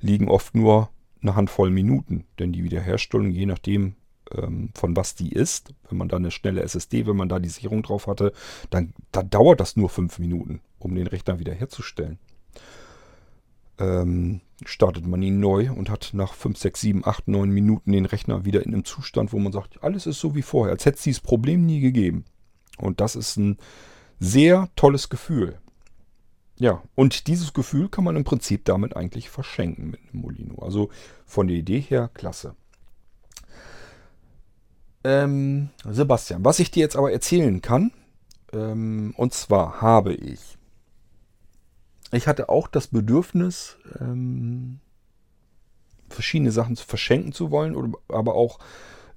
[0.00, 0.90] liegen oft nur
[1.22, 2.24] eine Handvoll Minuten.
[2.38, 3.94] Denn die Wiederherstellung, je nachdem,
[4.36, 7.48] ähm, von was die ist, wenn man da eine schnelle SSD, wenn man da die
[7.48, 8.32] Sicherung drauf hatte,
[8.70, 12.18] dann, dann dauert das nur fünf Minuten, um den Rechner wiederherzustellen
[13.80, 18.04] ähm, startet man ihn neu und hat nach 5, 6, 7, 8, 9 Minuten den
[18.04, 20.98] Rechner wieder in einem Zustand, wo man sagt, alles ist so wie vorher, als hätte
[20.98, 22.24] es dieses Problem nie gegeben.
[22.78, 23.56] Und das ist ein
[24.20, 25.58] sehr tolles Gefühl.
[26.58, 30.62] Ja, und dieses Gefühl kann man im Prinzip damit eigentlich verschenken mit einem Molino.
[30.62, 30.90] Also
[31.24, 32.54] von der Idee her klasse.
[35.02, 37.92] Ähm, Sebastian, was ich dir jetzt aber erzählen kann,
[38.52, 40.58] ähm, und zwar habe ich
[42.12, 44.80] ich hatte auch das Bedürfnis, ähm,
[46.08, 48.58] verschiedene Sachen zu verschenken zu wollen, oder, aber auch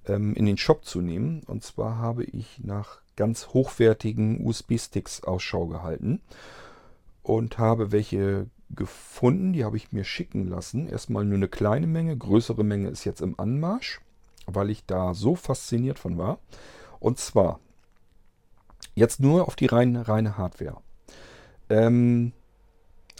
[0.05, 1.41] ähm, in den Shop zu nehmen.
[1.47, 6.21] Und zwar habe ich nach ganz hochwertigen USB-Sticks Ausschau gehalten
[7.23, 10.87] und habe welche gefunden, die habe ich mir schicken lassen.
[10.87, 14.01] Erstmal nur eine kleine Menge, größere Menge ist jetzt im Anmarsch,
[14.45, 16.39] weil ich da so fasziniert von war.
[16.99, 17.59] Und zwar
[18.95, 20.77] jetzt nur auf die reine, reine Hardware.
[21.69, 22.33] Ähm,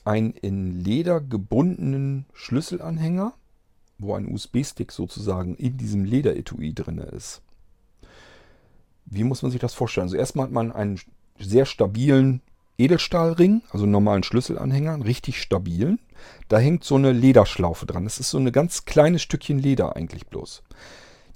[0.06, 3.34] einen in Leder gebundenen Schlüsselanhänger,
[3.98, 7.42] wo ein USB-Stick sozusagen in diesem Lederetui drin ist.
[9.06, 10.06] Wie muss man sich das vorstellen?
[10.06, 11.00] Also erstmal hat man einen
[11.40, 12.42] sehr stabilen
[12.78, 16.00] Edelstahlring, also einen normalen Schlüsselanhänger, richtig stabilen.
[16.48, 18.06] Da hängt so eine Lederschlaufe dran.
[18.06, 20.64] Das ist so ein ganz kleines Stückchen Leder eigentlich bloß.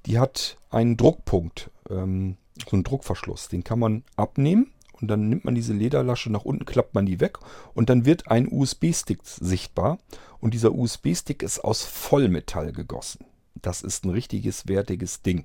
[0.06, 3.48] Die hat einen Druckpunkt, ähm, so einen Druckverschluss.
[3.48, 7.20] Den kann man abnehmen und dann nimmt man diese Lederlasche nach unten, klappt man die
[7.20, 7.38] weg
[7.74, 9.98] und dann wird ein USB-Stick sichtbar
[10.40, 13.24] und dieser USB-Stick ist aus Vollmetall gegossen.
[13.54, 15.44] Das ist ein richtiges, wertiges Ding.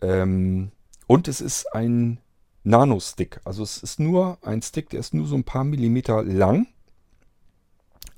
[0.00, 0.72] Ähm,
[1.06, 2.18] und es ist ein
[2.64, 3.40] Nano-Stick.
[3.44, 6.66] Also es ist nur ein Stick, der ist nur so ein paar Millimeter lang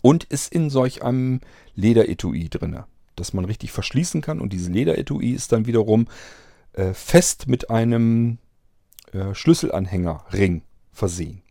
[0.00, 1.40] und ist in solch einem
[1.74, 4.40] Lederetui drinne, dass man richtig verschließen kann.
[4.40, 6.06] Und dieses Lederetui ist dann wiederum
[6.72, 8.38] äh, fest mit einem
[9.12, 11.42] äh, Schlüsselanhängerring versehen.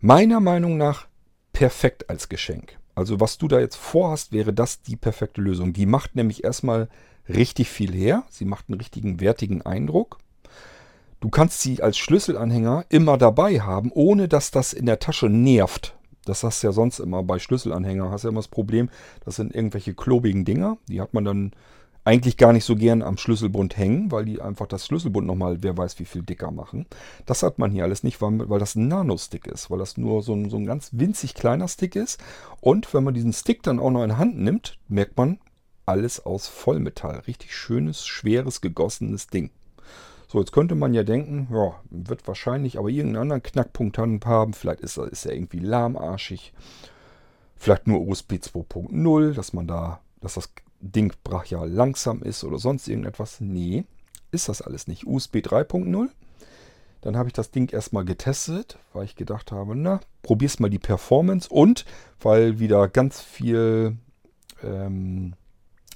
[0.00, 1.06] Meiner Meinung nach
[1.52, 2.78] perfekt als Geschenk.
[2.94, 5.72] Also was du da jetzt vorhast, wäre das die perfekte Lösung.
[5.72, 6.88] Die macht nämlich erstmal
[7.28, 8.24] richtig viel her.
[8.30, 10.18] Sie macht einen richtigen wertigen Eindruck.
[11.20, 15.94] Du kannst sie als Schlüsselanhänger immer dabei haben, ohne dass das in der Tasche nervt.
[16.30, 18.12] Das hast du ja sonst immer bei Schlüsselanhänger.
[18.12, 18.88] Hast ja immer das Problem,
[19.24, 20.78] das sind irgendwelche klobigen Dinger.
[20.88, 21.50] Die hat man dann
[22.04, 25.76] eigentlich gar nicht so gern am Schlüsselbund hängen, weil die einfach das Schlüsselbund nochmal, wer
[25.76, 26.86] weiß wie viel dicker machen.
[27.26, 30.22] Das hat man hier alles nicht, weil, weil das ein Nano-Stick ist, weil das nur
[30.22, 32.22] so ein, so ein ganz winzig kleiner Stick ist.
[32.60, 35.40] Und wenn man diesen Stick dann auch noch in Hand nimmt, merkt man,
[35.84, 37.24] alles aus Vollmetall.
[37.26, 39.50] Richtig schönes, schweres, gegossenes Ding.
[40.30, 44.52] So, jetzt könnte man ja denken, ja, wird wahrscheinlich aber irgendeinen anderen Knackpunkt haben.
[44.52, 46.52] Vielleicht ist, ist er irgendwie lahmarschig.
[47.56, 52.86] Vielleicht nur USB 2.0, dass man da, dass das Ding brachial langsam ist oder sonst
[52.86, 53.40] irgendetwas.
[53.40, 53.82] Nee,
[54.30, 55.04] ist das alles nicht.
[55.04, 56.06] USB 3.0.
[57.00, 60.78] Dann habe ich das Ding erstmal getestet, weil ich gedacht habe, na, probier's mal die
[60.78, 61.84] Performance und
[62.20, 63.96] weil wieder ganz viel
[64.62, 65.34] ähm,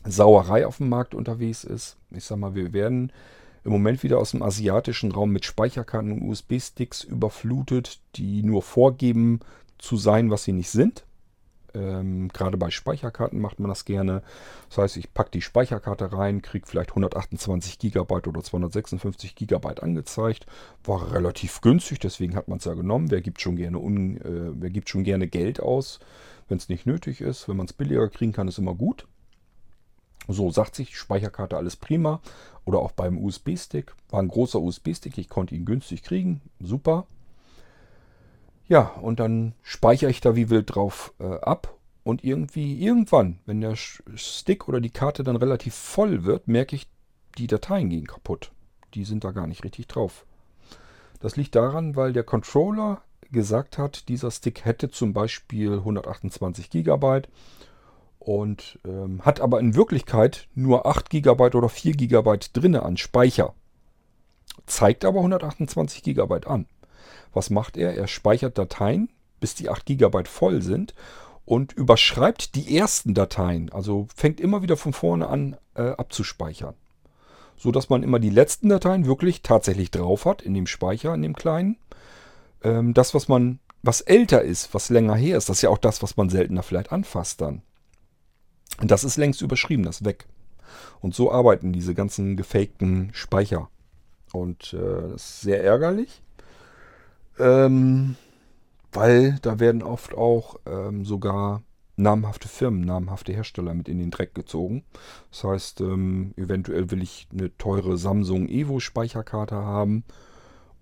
[0.04, 1.98] Sauerei auf dem Markt unterwegs ist.
[2.10, 3.12] Ich sag mal, wir werden
[3.64, 9.40] im Moment wieder aus dem asiatischen Raum mit Speicherkarten und USB-Sticks überflutet, die nur vorgeben
[9.78, 11.04] zu sein, was sie nicht sind.
[11.74, 14.22] Ähm, Gerade bei Speicherkarten macht man das gerne.
[14.68, 20.46] Das heißt, ich packe die Speicherkarte rein, kriege vielleicht 128 GB oder 256 GB angezeigt.
[20.84, 23.10] War relativ günstig, deswegen hat man es ja genommen.
[23.10, 25.98] Wer gibt schon gerne, un, äh, wer gibt schon gerne Geld aus,
[26.48, 27.48] wenn es nicht nötig ist?
[27.48, 29.06] Wenn man es billiger kriegen kann, ist immer gut.
[30.28, 32.20] So, sagt sich, Speicherkarte alles prima.
[32.64, 33.94] Oder auch beim USB-Stick.
[34.10, 36.40] War ein großer USB-Stick, ich konnte ihn günstig kriegen.
[36.60, 37.06] Super.
[38.66, 41.76] Ja, und dann speichere ich da wie wild drauf äh, ab.
[42.02, 46.86] Und irgendwie, irgendwann, wenn der Stick oder die Karte dann relativ voll wird, merke ich,
[47.38, 48.52] die Dateien gehen kaputt.
[48.94, 50.26] Die sind da gar nicht richtig drauf.
[51.20, 57.22] Das liegt daran, weil der Controller gesagt hat, dieser Stick hätte zum Beispiel 128 GB
[58.24, 63.54] und ähm, hat aber in Wirklichkeit nur 8 GB oder 4 GB drinne an Speicher.
[64.66, 66.66] Zeigt aber 128 GB an.
[67.34, 67.94] Was macht er?
[67.94, 69.10] Er speichert Dateien,
[69.40, 70.94] bis die 8 GB voll sind
[71.44, 73.70] und überschreibt die ersten Dateien.
[73.70, 76.74] Also fängt immer wieder von vorne an äh, abzuspeichern.
[77.58, 81.20] So dass man immer die letzten Dateien wirklich tatsächlich drauf hat in dem Speicher, in
[81.20, 81.76] dem kleinen.
[82.62, 85.78] Ähm, das, was man, was älter ist, was länger her ist, das ist ja auch
[85.78, 87.60] das, was man seltener vielleicht anfasst dann.
[88.82, 90.26] Das ist längst überschrieben, das ist weg.
[91.00, 93.68] Und so arbeiten diese ganzen gefakten Speicher.
[94.32, 96.22] Und äh, das ist sehr ärgerlich,
[97.38, 98.16] ähm,
[98.92, 101.62] weil da werden oft auch ähm, sogar
[101.96, 104.82] namhafte Firmen, namhafte Hersteller mit in den Dreck gezogen.
[105.30, 110.04] Das heißt, ähm, eventuell will ich eine teure Samsung Evo Speicherkarte haben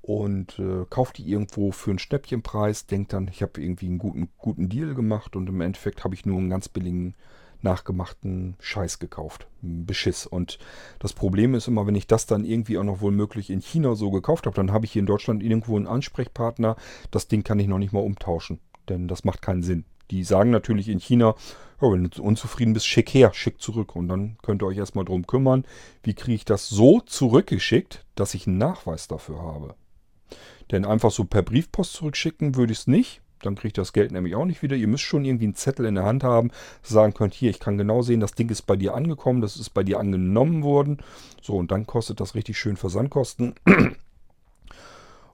[0.00, 4.28] und äh, kaufe die irgendwo für einen Schnäppchenpreis, denke dann, ich habe irgendwie einen guten,
[4.38, 7.14] guten Deal gemacht und im Endeffekt habe ich nur einen ganz billigen
[7.64, 9.46] nachgemachten Scheiß gekauft.
[9.61, 10.27] Beschiss.
[10.27, 10.59] Und
[10.98, 13.94] das Problem ist immer, wenn ich das dann irgendwie auch noch wohl möglich in China
[13.94, 16.77] so gekauft habe, dann habe ich hier in Deutschland irgendwo einen Ansprechpartner.
[17.11, 18.61] Das Ding kann ich noch nicht mal umtauschen.
[18.88, 19.85] Denn das macht keinen Sinn.
[20.11, 21.35] Die sagen natürlich in China,
[21.81, 23.96] oh, wenn du unzufrieden bist, schick her, schick zurück.
[23.96, 25.64] Und dann könnt ihr euch erstmal drum kümmern,
[26.03, 29.75] wie kriege ich das so zurückgeschickt, dass ich einen Nachweis dafür habe.
[30.70, 34.12] Denn einfach so per Briefpost zurückschicken würde ich es nicht dann kriegt ihr das Geld
[34.12, 34.76] nämlich auch nicht wieder.
[34.76, 36.50] Ihr müsst schon irgendwie einen Zettel in der Hand haben,
[36.83, 39.70] sagen könnt, hier, ich kann genau sehen, das Ding ist bei dir angekommen, das ist
[39.70, 40.98] bei dir angenommen worden.
[41.40, 43.55] So, und dann kostet das richtig schön Versandkosten.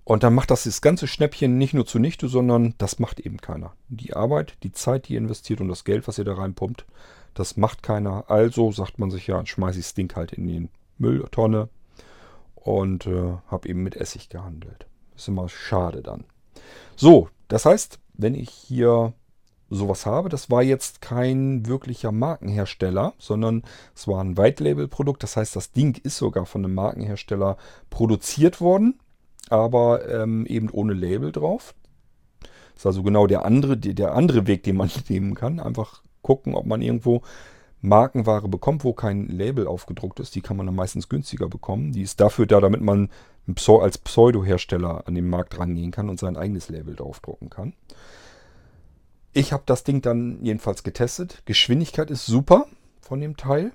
[0.08, 3.74] Und dann macht das das ganze Schnäppchen nicht nur zunichte, sondern das macht eben keiner.
[3.90, 6.86] Die Arbeit, die Zeit, die ihr investiert und das Geld, was ihr da reinpumpt,
[7.34, 8.24] das macht keiner.
[8.30, 11.68] Also sagt man sich ja, schmeiße ich das Ding halt in die Mülltonne
[12.54, 14.86] und äh, habe eben mit Essig gehandelt.
[15.14, 16.24] Ist immer schade dann.
[16.96, 19.12] So, das heißt, wenn ich hier
[19.70, 23.62] sowas habe, das war jetzt kein wirklicher Markenhersteller, sondern
[23.94, 25.22] es war ein White-Label-Produkt.
[25.22, 27.56] Das heißt, das Ding ist sogar von einem Markenhersteller
[27.90, 28.98] produziert worden,
[29.50, 31.74] aber ähm, eben ohne Label drauf.
[32.40, 35.60] Das ist also genau der andere, der andere Weg, den man nehmen kann.
[35.60, 37.22] Einfach gucken, ob man irgendwo
[37.80, 40.34] Markenware bekommt, wo kein Label aufgedruckt ist.
[40.34, 41.92] Die kann man dann meistens günstiger bekommen.
[41.92, 43.08] Die ist dafür da, damit man
[43.56, 47.74] als Pseudo-Hersteller an den Markt rangehen kann und sein eigenes Label draufdrucken kann.
[49.32, 51.42] Ich habe das Ding dann jedenfalls getestet.
[51.44, 52.66] Geschwindigkeit ist super
[53.00, 53.72] von dem Teil.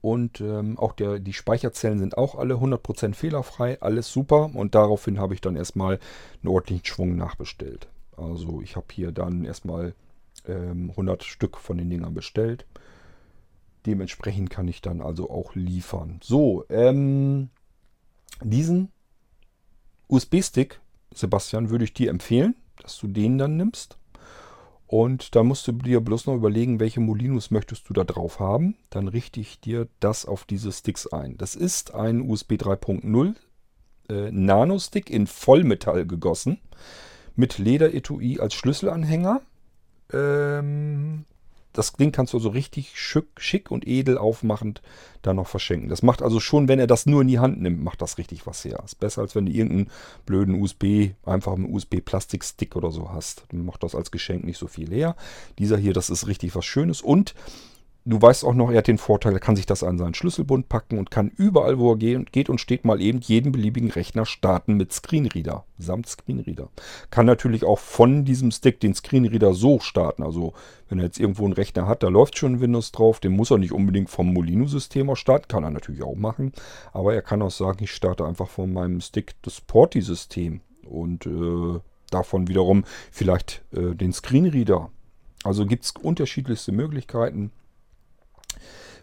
[0.00, 3.80] Und ähm, auch der, die Speicherzellen sind auch alle 100% fehlerfrei.
[3.82, 4.50] Alles super.
[4.54, 5.98] Und daraufhin habe ich dann erstmal
[6.42, 7.88] einen ordentlichen Schwung nachbestellt.
[8.16, 9.94] Also ich habe hier dann erstmal
[10.46, 12.66] ähm, 100 Stück von den Dingern bestellt.
[13.86, 16.20] Dementsprechend kann ich dann also auch liefern.
[16.22, 17.50] So, ähm,
[18.42, 18.90] diesen
[20.08, 20.80] USB-Stick,
[21.14, 23.98] Sebastian, würde ich dir empfehlen, dass du den dann nimmst.
[24.86, 28.74] Und da musst du dir bloß noch überlegen, welche Molinos möchtest du da drauf haben.
[28.90, 31.36] Dann richte ich dir das auf diese Sticks ein.
[31.36, 33.36] Das ist ein USB 3.0
[34.08, 36.58] äh, Nano-Stick in Vollmetall gegossen.
[37.36, 39.42] Mit Lederetui als Schlüsselanhänger.
[40.12, 41.24] Ähm,
[41.72, 44.82] das Ding kannst du so also richtig schick, schick und edel aufmachend
[45.22, 45.88] da noch verschenken.
[45.88, 48.46] Das macht also schon, wenn er das nur in die Hand nimmt, macht das richtig
[48.46, 48.82] was her.
[48.84, 49.90] Ist besser, als wenn du irgendeinen
[50.26, 53.44] blöden USB, einfach einen USB-Plastikstick oder so hast.
[53.50, 55.14] Dann macht das als Geschenk nicht so viel her.
[55.58, 57.34] Dieser hier, das ist richtig was Schönes und
[58.06, 60.70] Du weißt auch noch, er hat den Vorteil, er kann sich das an seinen Schlüsselbund
[60.70, 64.78] packen und kann überall, wo er geht und steht, mal eben jeden beliebigen Rechner starten
[64.78, 66.70] mit Screenreader, samt Screenreader.
[67.10, 70.22] Kann natürlich auch von diesem Stick den Screenreader so starten.
[70.22, 70.54] Also
[70.88, 73.58] wenn er jetzt irgendwo einen Rechner hat, da läuft schon Windows drauf, den muss er
[73.58, 76.52] nicht unbedingt vom Molino-System aus starten, kann er natürlich auch machen.
[76.94, 81.80] Aber er kann auch sagen, ich starte einfach von meinem Stick das Porti-System und äh,
[82.10, 84.90] davon wiederum vielleicht äh, den Screenreader.
[85.44, 87.50] Also gibt es unterschiedlichste Möglichkeiten.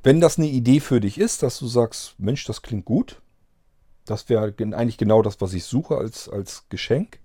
[0.04, 3.22] Wenn das eine Idee für dich ist, dass du sagst, Mensch, das klingt gut,
[4.06, 7.20] das wäre eigentlich genau das, was ich suche als, als Geschenk,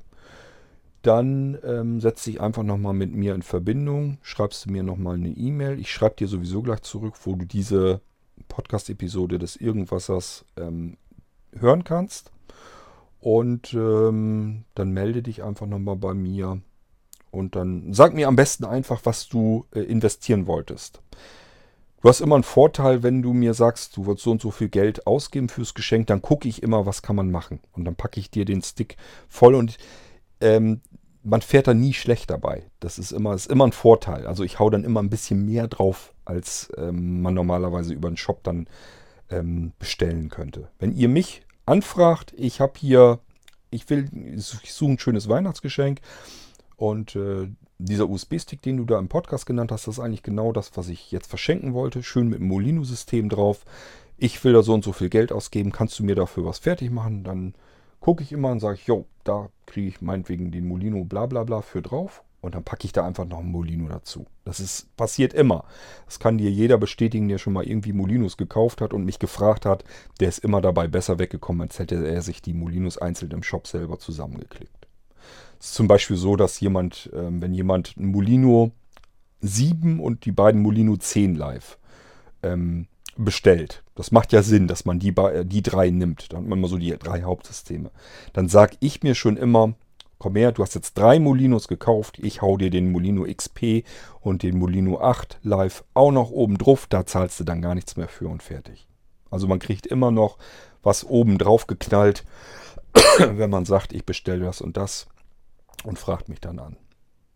[1.02, 5.30] dann ähm, setz dich einfach nochmal mit mir in Verbindung, schreibst du mir nochmal eine
[5.30, 5.78] E-Mail.
[5.78, 8.00] Ich schreibe dir sowieso gleich zurück, wo du diese
[8.48, 10.96] Podcast-Episode des Irgendwassers ähm,
[11.58, 12.30] hören kannst.
[13.20, 16.60] Und ähm, dann melde dich einfach nochmal bei mir.
[17.30, 21.00] Und dann sag mir am besten einfach, was du äh, investieren wolltest.
[22.02, 24.68] Du hast immer einen Vorteil, wenn du mir sagst, du willst so und so viel
[24.68, 27.60] Geld ausgeben fürs Geschenk, dann gucke ich immer, was kann man machen.
[27.72, 28.96] Und dann packe ich dir den Stick
[29.28, 29.78] voll und
[30.40, 30.80] ähm,
[31.22, 32.64] man fährt da nie schlecht dabei.
[32.80, 34.26] Das ist immer, ist immer ein Vorteil.
[34.26, 38.16] Also ich hau dann immer ein bisschen mehr drauf, als ähm, man normalerweise über den
[38.16, 38.66] Shop dann
[39.30, 40.70] ähm, bestellen könnte.
[40.80, 43.20] Wenn ihr mich anfragt, ich habe hier,
[43.70, 46.00] ich will, ich suche ein schönes Weihnachtsgeschenk
[46.74, 47.46] und äh,
[47.84, 50.88] dieser USB-Stick, den du da im Podcast genannt hast, das ist eigentlich genau das, was
[50.88, 52.02] ich jetzt verschenken wollte.
[52.02, 53.64] Schön mit dem Molino-System drauf.
[54.18, 55.72] Ich will da so und so viel Geld ausgeben.
[55.72, 57.24] Kannst du mir dafür was fertig machen?
[57.24, 57.54] Dann
[58.00, 61.62] gucke ich immer und sage, jo, da kriege ich meinetwegen den Molino bla bla bla
[61.62, 62.22] für drauf.
[62.40, 64.26] Und dann packe ich da einfach noch ein Molino dazu.
[64.44, 65.64] Das ist, passiert immer.
[66.06, 69.64] Das kann dir jeder bestätigen, der schon mal irgendwie Molinos gekauft hat und mich gefragt
[69.64, 69.84] hat.
[70.18, 73.68] Der ist immer dabei besser weggekommen, als hätte er sich die Molinos einzeln im Shop
[73.68, 74.81] selber zusammengeklickt.
[75.62, 78.72] Es ist zum Beispiel so, dass jemand, ähm, wenn jemand ein Molino
[79.42, 81.78] 7 und die beiden Molino 10 live
[82.42, 86.32] ähm, bestellt, das macht ja Sinn, dass man die, äh, die drei nimmt.
[86.32, 87.92] Dann hat man immer so die drei Hauptsysteme.
[88.32, 89.74] Dann sage ich mir schon immer,
[90.18, 93.84] komm her, du hast jetzt drei Molinos gekauft, ich hau dir den Molino XP
[94.20, 97.96] und den Molino 8 live auch noch oben drauf, da zahlst du dann gar nichts
[97.96, 98.88] mehr für und fertig.
[99.30, 100.38] Also man kriegt immer noch
[100.82, 102.24] was oben drauf geknallt,
[103.18, 105.06] wenn man sagt, ich bestelle das und das
[105.84, 106.76] und fragt mich dann an.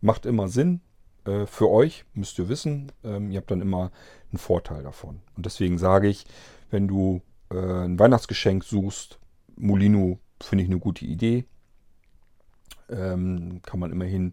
[0.00, 0.80] Macht immer Sinn.
[1.24, 3.90] Äh, für euch müsst ihr wissen, ähm, ihr habt dann immer
[4.30, 5.20] einen Vorteil davon.
[5.36, 6.26] Und deswegen sage ich,
[6.70, 9.18] wenn du äh, ein Weihnachtsgeschenk suchst,
[9.56, 11.44] Molino finde ich eine gute Idee.
[12.88, 14.32] Ähm, kann man immerhin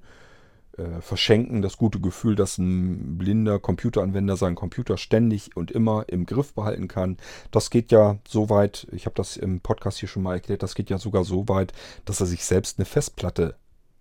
[0.78, 1.62] äh, verschenken.
[1.62, 6.88] Das gute Gefühl, dass ein blinder Computeranwender seinen Computer ständig und immer im Griff behalten
[6.88, 7.18] kann.
[7.52, 10.76] Das geht ja so weit, ich habe das im Podcast hier schon mal erklärt, das
[10.76, 11.74] geht ja sogar so weit,
[12.06, 13.56] dass er sich selbst eine Festplatte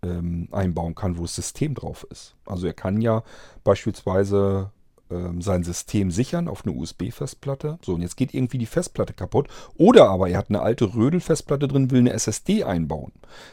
[0.04, 2.34] ähm, einbauen kann, wo das System drauf ist.
[2.44, 3.22] Also er kann ja
[3.64, 4.70] beispielsweise
[5.10, 7.78] ähm, sein System sichern auf eine USB-Festplatte.
[7.82, 9.48] So, und jetzt geht irgendwie die Festplatte kaputt.
[9.76, 13.12] Oder aber er hat eine alte Rödel-Festplatte drin, will eine SSD einbauen.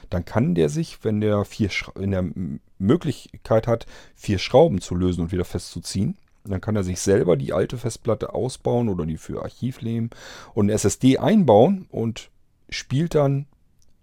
[0.10, 2.26] Dann kann der sich, wenn der vier in der
[2.78, 3.86] Möglichkeit hat,
[4.16, 8.34] vier Schrauben zu lösen und wieder festzuziehen, dann kann er sich selber die alte Festplatte
[8.34, 10.10] ausbauen oder die für Archiv nehmen
[10.54, 12.30] und eine SSD einbauen und
[12.70, 13.46] spielt dann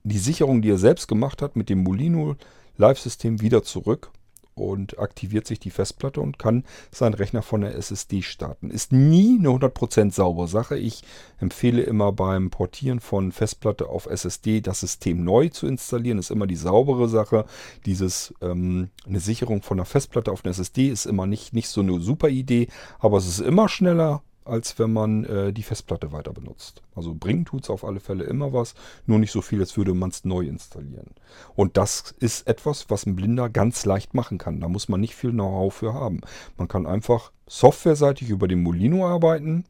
[0.09, 2.37] die Sicherung, die er selbst gemacht hat, mit dem Molino
[2.77, 4.11] Live-System wieder zurück
[4.55, 8.70] und aktiviert sich die Festplatte und kann seinen Rechner von der SSD starten.
[8.70, 10.78] Ist nie eine 100% saubere Sache.
[10.78, 11.03] Ich
[11.39, 16.18] empfehle immer beim Portieren von Festplatte auf SSD das System neu zu installieren.
[16.18, 17.45] Ist immer die saubere Sache.
[17.85, 21.83] Dieses ähm, eine Sicherung von der Festplatte auf eine SSD ist immer nicht, nicht so
[21.83, 22.68] eine super Idee,
[22.99, 26.82] aber es ist immer schneller als wenn man äh, die Festplatte weiter benutzt.
[26.94, 28.74] Also bringen tut es auf alle Fälle immer was,
[29.07, 31.11] nur nicht so viel, als würde man es neu installieren.
[31.55, 34.61] Und das ist etwas, was ein Blinder ganz leicht machen kann.
[34.61, 36.20] Da muss man nicht viel Know-how für haben.
[36.57, 39.64] Man kann einfach softwareseitig über den Molino arbeiten,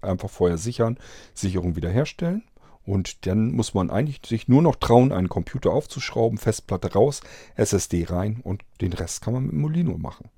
[0.00, 0.98] einfach vorher sichern,
[1.34, 2.42] Sicherung wiederherstellen.
[2.86, 7.22] Und dann muss man eigentlich sich nur noch trauen, einen Computer aufzuschrauben, Festplatte raus,
[7.56, 10.28] SSD rein und den Rest kann man mit Molino machen.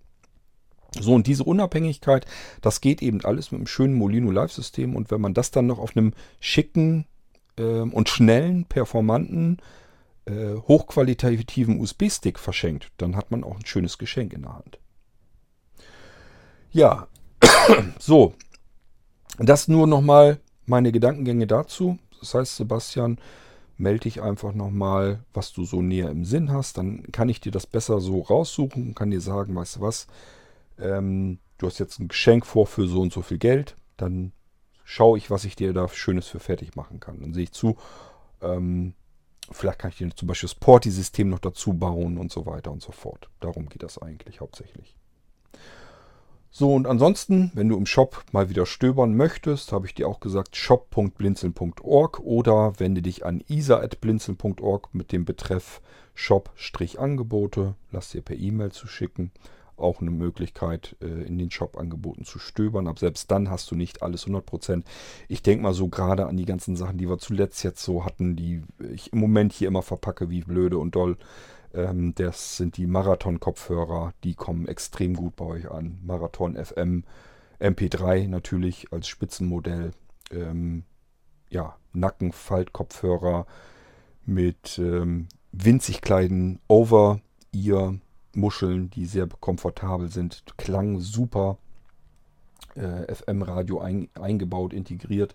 [1.01, 2.27] So, und diese Unabhängigkeit,
[2.61, 4.97] das geht eben alles mit einem schönen Molino Live-System.
[4.97, 7.07] Und wenn man das dann noch auf einem schicken
[7.59, 9.59] äh, und schnellen, performanten,
[10.27, 14.79] äh, hochqualitativen USB-Stick verschenkt, dann hat man auch ein schönes Geschenk in der Hand.
[16.73, 17.09] Ja,
[17.99, 18.35] so.
[19.39, 21.99] Das nur nochmal meine Gedankengänge dazu.
[22.21, 23.19] Das heißt, Sebastian,
[23.79, 26.79] melde dich einfach nochmal, was du so näher im Sinn hast.
[26.79, 30.07] Dann kann ich dir das besser so raussuchen und kann dir sagen, weißt du was,
[30.79, 33.77] ähm, du hast jetzt ein Geschenk vor für so und so viel Geld.
[33.97, 34.33] Dann
[34.85, 37.21] schaue ich, was ich dir da Schönes für fertig machen kann.
[37.21, 37.77] Dann sehe ich zu,
[38.41, 38.95] ähm,
[39.51, 42.83] vielleicht kann ich dir zum Beispiel das Porti-System noch dazu bauen und so weiter und
[42.83, 43.29] so fort.
[43.41, 44.95] Darum geht das eigentlich hauptsächlich.
[46.51, 50.21] So, und ansonsten, wenn du im Shop mal wieder stöbern möchtest, habe ich dir auch
[50.21, 55.83] gesagt, shop.blinzeln.org oder wende dich an isa.blinzeln.org mit dem Betreff
[56.15, 57.75] Shop-Angebote.
[57.91, 59.33] Lass dir per E-Mail zu schicken.
[59.77, 62.87] Auch eine Möglichkeit, äh, in den Shop-Angeboten zu stöbern.
[62.87, 64.85] Aber selbst dann hast du nicht alles 100%.
[65.29, 68.37] Ich denke mal so gerade an die ganzen Sachen, die wir zuletzt jetzt so hatten,
[68.37, 68.63] die
[68.93, 71.17] ich im Moment hier immer verpacke wie blöde und doll.
[71.75, 75.99] Ähm, das sind die Marathon-Kopfhörer, die kommen extrem gut bei euch an.
[76.03, 77.05] Marathon FM,
[77.61, 79.93] MP3 natürlich als Spitzenmodell.
[80.31, 80.85] Ähm,
[81.51, 83.47] ja, Nackenfaltkopfhörer
[84.25, 86.59] mit ähm, winzig kleinen
[88.37, 90.45] Over-Ear-Muscheln, die sehr komfortabel sind.
[90.57, 91.59] Klang super.
[92.75, 95.35] Äh, FM-Radio ein, eingebaut, integriert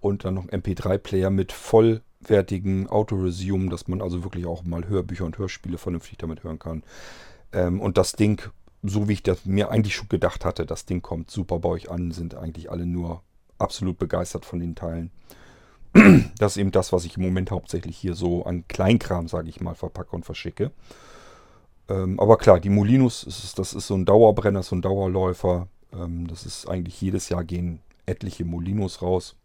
[0.00, 5.24] und dann noch MP3-Player mit voll hochwertigen Autoresume, dass man also wirklich auch mal Hörbücher
[5.24, 6.82] und Hörspiele vernünftig damit hören kann.
[7.52, 8.42] Ähm, und das Ding,
[8.82, 11.90] so wie ich das mir eigentlich schon gedacht hatte, das Ding kommt super bei euch
[11.90, 13.22] an, sind eigentlich alle nur
[13.58, 15.10] absolut begeistert von den Teilen.
[16.38, 19.60] Das ist eben das, was ich im Moment hauptsächlich hier so an Kleinkram, sage ich
[19.60, 20.72] mal, verpacke und verschicke.
[21.92, 25.68] Ähm, aber klar, die Molinos, ist, das ist so ein Dauerbrenner, so ein Dauerläufer.
[25.92, 29.36] Ähm, das ist eigentlich jedes Jahr gehen etliche Molinos raus.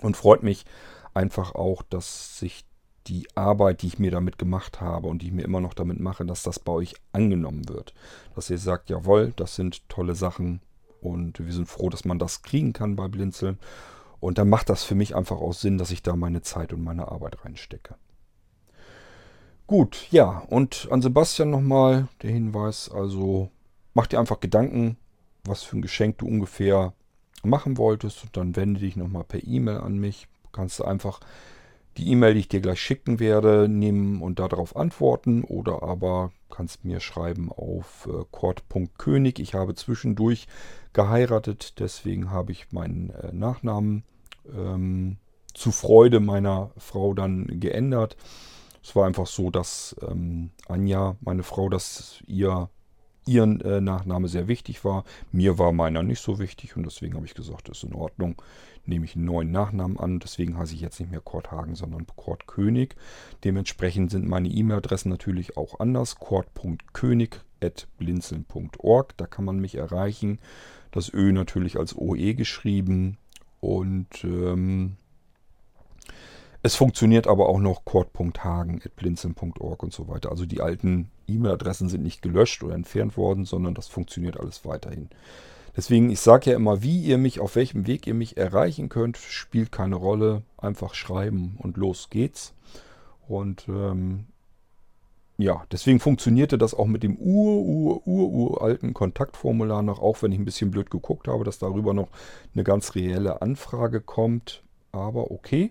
[0.00, 0.64] Und freut mich,
[1.12, 2.64] einfach auch, dass sich
[3.06, 6.00] die Arbeit, die ich mir damit gemacht habe und die ich mir immer noch damit
[6.00, 7.92] mache, dass das bei euch angenommen wird.
[8.34, 10.60] Dass ihr sagt, jawohl, das sind tolle Sachen
[11.02, 13.58] und wir sind froh, dass man das kriegen kann bei Blinzeln.
[14.20, 16.82] Und dann macht das für mich einfach auch Sinn, dass ich da meine Zeit und
[16.82, 17.96] meine Arbeit reinstecke.
[19.66, 23.50] Gut, ja, und an Sebastian nochmal der Hinweis, also
[23.94, 24.98] mach dir einfach Gedanken,
[25.44, 26.92] was für ein Geschenk du ungefähr
[27.42, 31.20] machen wolltest und dann wende dich nochmal per E-Mail an mich kannst du einfach
[31.98, 36.84] die E-Mail, die ich dir gleich schicken werde, nehmen und darauf antworten oder aber kannst
[36.84, 39.38] mir schreiben auf äh.
[39.38, 40.48] Ich habe zwischendurch
[40.92, 44.04] geheiratet, deswegen habe ich meinen äh, Nachnamen
[44.52, 45.18] ähm,
[45.52, 48.16] zu Freude meiner Frau dann geändert.
[48.84, 52.68] Es war einfach so, dass ähm, Anja, meine Frau, dass ihr
[53.26, 55.04] ihren äh, Nachname sehr wichtig war.
[55.32, 58.36] Mir war meiner nicht so wichtig und deswegen habe ich gesagt, das ist in Ordnung
[58.86, 60.20] nehme ich einen neuen Nachnamen an.
[60.20, 62.94] Deswegen heiße ich jetzt nicht mehr Kurt Hagen, sondern Kurt König.
[63.44, 66.16] Dementsprechend sind meine E-Mail-Adressen natürlich auch anders.
[66.16, 69.16] kurt.könig.blinzeln.org.
[69.16, 70.38] Da kann man mich erreichen.
[70.90, 73.18] Das Ö natürlich als OE geschrieben.
[73.60, 74.96] Und ähm,
[76.64, 80.30] es funktioniert aber auch noch kurt.hagen.blinzeln.org und so weiter.
[80.30, 85.10] Also die alten E-Mail-Adressen sind nicht gelöscht oder entfernt worden, sondern das funktioniert alles weiterhin.
[85.76, 89.18] Deswegen, ich sage ja immer, wie ihr mich, auf welchem Weg ihr mich erreichen könnt,
[89.18, 90.40] spielt keine Rolle.
[90.56, 92.54] Einfach schreiben und los geht's.
[93.28, 94.24] Und ähm,
[95.36, 100.32] ja, deswegen funktionierte das auch mit dem ur, ur, ur, uralten Kontaktformular noch, auch wenn
[100.32, 102.08] ich ein bisschen blöd geguckt habe, dass darüber noch
[102.54, 104.62] eine ganz reelle Anfrage kommt.
[104.92, 105.70] Aber okay,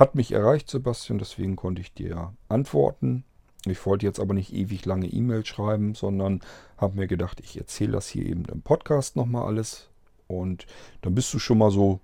[0.00, 3.22] hat mich erreicht, Sebastian, deswegen konnte ich dir antworten.
[3.66, 6.40] Ich wollte jetzt aber nicht ewig lange E-Mail schreiben, sondern
[6.78, 9.90] habe mir gedacht, ich erzähle das hier eben im Podcast nochmal alles.
[10.26, 10.66] Und
[11.02, 12.00] dann bist du schon mal so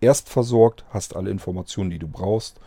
[0.00, 2.60] erst versorgt, hast alle Informationen, die du brauchst.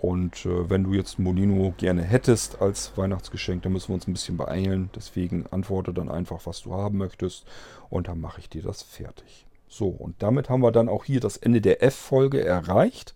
[0.00, 4.14] Und äh, wenn du jetzt Molino gerne hättest als Weihnachtsgeschenk, dann müssen wir uns ein
[4.14, 4.90] bisschen beeilen.
[4.96, 7.44] Deswegen antworte dann einfach, was du haben möchtest.
[7.88, 9.46] Und dann mache ich dir das fertig.
[9.68, 13.14] So, und damit haben wir dann auch hier das Ende der F-Folge erreicht.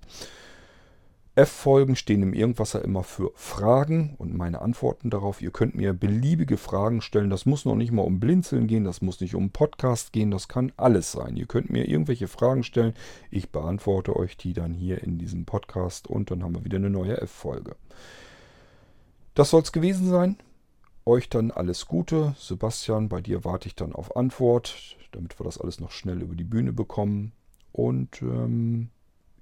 [1.36, 5.42] F-Folgen stehen im Irgendwasser immer für Fragen und meine Antworten darauf.
[5.42, 7.28] Ihr könnt mir beliebige Fragen stellen.
[7.28, 10.48] Das muss noch nicht mal um Blinzeln gehen, das muss nicht um Podcast gehen, das
[10.48, 11.36] kann alles sein.
[11.36, 12.94] Ihr könnt mir irgendwelche Fragen stellen.
[13.30, 16.88] Ich beantworte euch die dann hier in diesem Podcast und dann haben wir wieder eine
[16.88, 17.76] neue F-Folge.
[19.34, 20.38] Das soll es gewesen sein.
[21.04, 22.34] Euch dann alles Gute.
[22.38, 26.34] Sebastian, bei dir warte ich dann auf Antwort, damit wir das alles noch schnell über
[26.34, 27.32] die Bühne bekommen.
[27.72, 28.88] Und ähm,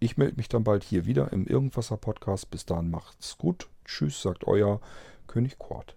[0.04, 2.50] ich melde mich dann bald hier wieder im Irgendwasser Podcast.
[2.50, 3.70] Bis dann macht's gut.
[3.86, 4.82] Tschüss, sagt euer
[5.26, 5.96] König Kort.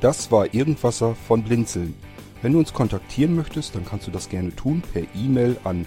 [0.00, 1.94] Das war Irgendwasser von Blinzeln.
[2.42, 5.86] Wenn du uns kontaktieren möchtest, dann kannst du das gerne tun per E-Mail an